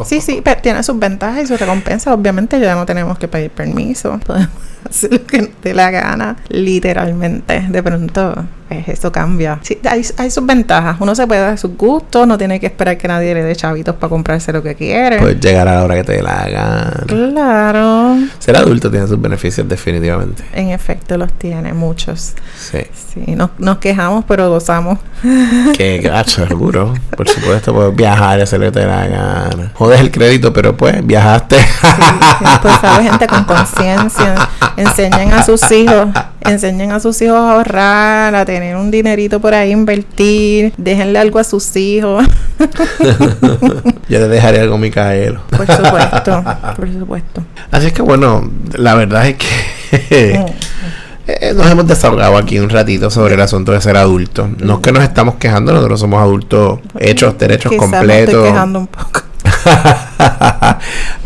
Sí, 0.04 0.20
sí, 0.20 0.20
sí, 0.20 0.40
pero 0.44 0.60
tiene 0.60 0.82
sus 0.82 0.98
ventajas 0.98 1.44
y 1.44 1.46
sus 1.46 1.58
recompensas. 1.58 2.12
Obviamente 2.12 2.60
ya 2.60 2.74
no 2.74 2.84
tenemos 2.84 3.18
que 3.18 3.28
pedir 3.28 3.50
permiso. 3.50 4.18
Podemos 4.26 4.50
hacer 4.88 5.12
lo 5.12 5.24
que 5.24 5.50
dé 5.62 5.72
la 5.72 5.90
gana, 5.90 6.36
literalmente. 6.48 7.64
De 7.68 7.82
pronto, 7.82 8.44
pues, 8.68 8.88
eso 8.88 9.10
cambia. 9.10 9.58
Sí, 9.62 9.78
hay, 9.88 10.06
hay 10.16 10.30
sus 10.30 10.44
ventajas. 10.44 10.96
Uno 11.00 11.14
se 11.14 11.26
puede 11.26 11.40
dar 11.40 11.58
sus 11.58 11.76
gustos, 11.76 12.26
no 12.26 12.36
tiene 12.36 12.60
que 12.60 12.66
esperar 12.66 12.98
que 12.98 13.08
nadie 13.08 13.34
le 13.34 13.42
dé 13.42 13.56
chavitos 13.56 13.96
para 13.96 14.10
comprarse 14.10 14.52
lo 14.52 14.62
que 14.62 14.74
quiere. 14.74 15.18
Puedes 15.18 15.40
llegar 15.40 15.66
a 15.68 15.76
la 15.76 15.84
hora 15.84 15.94
que 15.94 16.04
te 16.04 16.12
dé 16.12 16.22
la 16.22 16.48
gana. 16.48 17.04
claro. 17.06 18.16
Ser 18.38 18.56
adulto 18.56 18.90
tiene 18.90 19.06
sus 19.06 19.20
beneficios, 19.20 19.68
definitivamente. 19.68 20.44
En 20.52 20.68
efecto, 20.68 21.16
los 21.16 21.32
tiene 21.32 21.72
muchos. 21.72 22.34
Sí. 22.56 22.80
Sí, 23.14 23.34
nos, 23.34 23.50
nos 23.58 23.78
quejamos, 23.78 24.24
pero 24.26 24.50
gozamos. 24.50 24.98
Que 25.76 25.98
gacho, 25.98 26.46
seguro. 26.46 26.94
Por 27.16 27.28
supuesto, 27.28 27.72
puedes 27.72 27.94
viajar 27.94 28.38
y 28.38 28.42
hacer 28.42 28.60
lo 28.60 28.66
que 28.66 28.72
te 28.72 28.80
dé 28.80 28.86
la 28.86 29.06
gana. 29.06 29.72
Jodes 29.74 30.00
el 30.00 30.10
crédito, 30.10 30.52
pero 30.52 30.76
pues 30.76 31.04
viajaste. 31.06 31.56
Pues 32.62 32.74
sabes, 32.80 33.10
gente 33.10 33.26
con 33.26 33.44
conciencia, 33.44 34.48
enseñen 34.76 35.32
a 35.32 35.44
sus 35.44 35.70
hijos, 35.72 36.08
enseñen 36.44 36.92
a 36.92 37.00
sus 37.00 37.20
hijos 37.22 37.36
a 37.36 37.52
ahorrar, 37.52 38.34
a 38.34 38.44
tener 38.44 38.57
un 38.76 38.90
dinerito 38.90 39.40
por 39.40 39.54
ahí, 39.54 39.70
invertir, 39.70 40.72
déjenle 40.76 41.18
algo 41.18 41.38
a 41.38 41.44
sus 41.44 41.76
hijos. 41.76 42.24
Yo 44.08 44.18
le 44.18 44.28
dejaré 44.28 44.60
algo 44.60 44.74
a 44.74 44.78
Micaelo. 44.78 45.40
Por 45.50 45.66
supuesto, 45.66 46.44
por 46.76 46.92
supuesto. 46.92 47.42
Así 47.70 47.86
es 47.86 47.92
que 47.92 48.02
bueno, 48.02 48.50
la 48.76 48.94
verdad 48.94 49.26
es 49.28 49.36
que 49.36 49.46
eh, 51.26 51.54
nos 51.54 51.70
hemos 51.70 51.86
desahogado 51.86 52.36
aquí 52.36 52.58
un 52.58 52.70
ratito 52.70 53.10
sobre 53.10 53.34
el 53.34 53.40
asunto 53.40 53.72
de 53.72 53.80
ser 53.80 53.96
adulto. 53.96 54.48
No 54.58 54.74
es 54.74 54.80
que 54.80 54.92
nos 54.92 55.02
estamos 55.02 55.36
quejando, 55.36 55.72
nosotros 55.72 56.00
somos 56.00 56.20
adultos 56.20 56.80
hechos, 56.98 57.38
derechos 57.38 57.72
me 57.72 57.78
completos. 57.78 58.34
estoy 58.34 58.50
quejando 58.50 58.78
un 58.80 58.86
poco. 58.86 59.22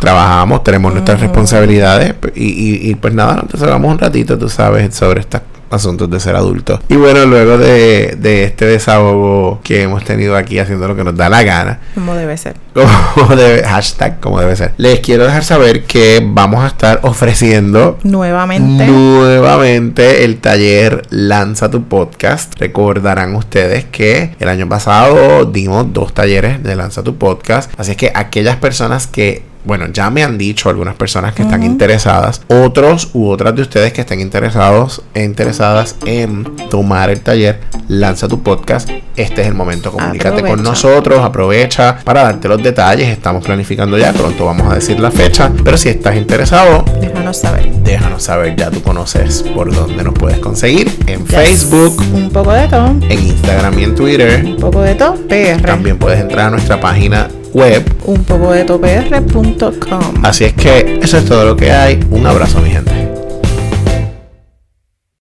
Trabajamos, 0.00 0.64
tenemos 0.64 0.92
nuestras 0.92 1.20
responsabilidades 1.20 2.14
y, 2.34 2.44
y, 2.44 2.90
y 2.90 2.94
pues 2.94 3.14
nada, 3.14 3.36
nos 3.36 3.52
desahogamos 3.52 3.92
un 3.92 3.98
ratito, 3.98 4.38
tú 4.38 4.48
sabes, 4.48 4.94
sobre 4.94 5.20
estos 5.20 5.40
asuntos 5.72 6.10
de 6.10 6.20
ser 6.20 6.36
adulto. 6.36 6.80
Y 6.88 6.96
bueno, 6.96 7.24
luego 7.26 7.58
de, 7.58 8.16
de 8.18 8.44
este 8.44 8.66
desahogo 8.66 9.60
que 9.62 9.82
hemos 9.82 10.04
tenido 10.04 10.36
aquí 10.36 10.58
haciendo 10.58 10.88
lo 10.88 10.96
que 10.96 11.04
nos 11.04 11.16
da 11.16 11.28
la 11.28 11.42
gana, 11.42 11.80
Como 11.94 12.14
debe 12.14 12.36
ser. 12.36 12.54
como 13.14 13.36
debe, 13.36 13.62
hashtag 13.64 14.18
como 14.20 14.40
debe 14.40 14.56
ser, 14.56 14.72
les 14.78 15.00
quiero 15.00 15.24
dejar 15.24 15.44
saber 15.44 15.84
que 15.84 16.22
vamos 16.24 16.64
a 16.64 16.68
estar 16.68 17.00
ofreciendo 17.02 17.98
Nuevamente. 18.02 18.86
Nuevamente 18.86 20.24
el 20.24 20.38
taller 20.38 21.02
Lanza 21.10 21.70
tu 21.70 21.84
podcast. 21.84 22.54
Recordarán 22.58 23.34
ustedes 23.34 23.84
que 23.84 24.34
el 24.38 24.48
año 24.48 24.68
pasado 24.68 25.44
dimos 25.44 25.92
dos 25.92 26.14
talleres 26.14 26.62
de 26.62 26.76
Lanza 26.76 27.02
tu 27.02 27.16
podcast. 27.16 27.70
Así 27.78 27.92
es 27.92 27.96
que 27.96 28.12
aquellas 28.14 28.56
personas 28.56 29.06
que, 29.06 29.42
bueno, 29.64 29.86
ya 29.92 30.10
me 30.10 30.22
han 30.24 30.38
dicho 30.38 30.68
algunas 30.68 30.94
personas 30.94 31.34
que 31.34 31.42
están 31.42 31.62
interesadas, 31.62 32.42
otros 32.48 33.10
u 33.14 33.28
otras 33.28 33.54
de 33.54 33.62
ustedes 33.62 33.92
que 33.92 34.00
estén 34.02 34.20
interesados 34.20 35.02
e 35.14 35.22
interesadas 35.24 35.96
en 36.06 36.44
tomar 36.70 37.10
el 37.10 37.20
taller 37.20 37.60
Lanza 37.88 38.26
tu 38.28 38.42
podcast. 38.42 38.88
Este 39.16 39.42
es 39.42 39.48
el 39.48 39.54
momento. 39.54 39.92
Comunícate 39.92 40.42
con 40.42 40.62
nosotros, 40.62 41.20
aprovecha 41.22 41.98
para 42.04 42.22
darte 42.22 42.48
los 42.48 42.62
detalles. 42.62 43.08
Estamos 43.08 43.44
planificando 43.44 43.98
ya, 43.98 44.12
pronto 44.12 44.46
vamos 44.46 44.70
a 44.72 44.76
decir 44.76 44.98
la 44.98 45.10
fecha. 45.10 45.50
Pero 45.62 45.76
si 45.76 45.90
estás 45.90 46.16
interesado, 46.16 46.84
Déjanos 47.00 47.36
saber. 47.38 47.70
Déjanos 47.84 48.22
saber, 48.22 48.56
ya 48.56 48.70
tú 48.70 48.80
conoces 48.82 49.42
por 49.54 49.74
dónde 49.74 50.02
nos 50.04 50.14
puedes 50.14 50.38
conseguir. 50.38 50.90
En 51.06 51.26
Yes. 51.26 51.34
Facebook, 51.34 51.96
Un 52.14 52.30
poco 52.30 52.52
de 52.52 52.66
todo. 52.68 52.86
en 52.88 53.12
Instagram 53.12 53.78
y 53.78 53.84
en 53.84 53.94
Twitter. 53.94 54.42
Un 54.44 54.56
poco 54.56 54.80
de 54.80 54.94
todo. 54.94 55.14
PR. 55.28 55.60
También 55.62 55.98
puedes 55.98 56.20
entrar 56.20 56.46
a 56.46 56.50
nuestra 56.50 56.80
página 56.80 57.28
web. 57.52 57.82
Un 58.04 58.24
poco 58.24 58.52
de 58.52 58.64
topr.com. 58.64 60.24
Así 60.24 60.44
es 60.44 60.52
que 60.54 60.98
eso 61.02 61.18
es 61.18 61.24
todo 61.24 61.44
lo 61.44 61.56
que 61.56 61.72
hay. 61.72 62.00
Un 62.10 62.26
abrazo, 62.26 62.60
mi 62.60 62.70
gente. 62.70 63.01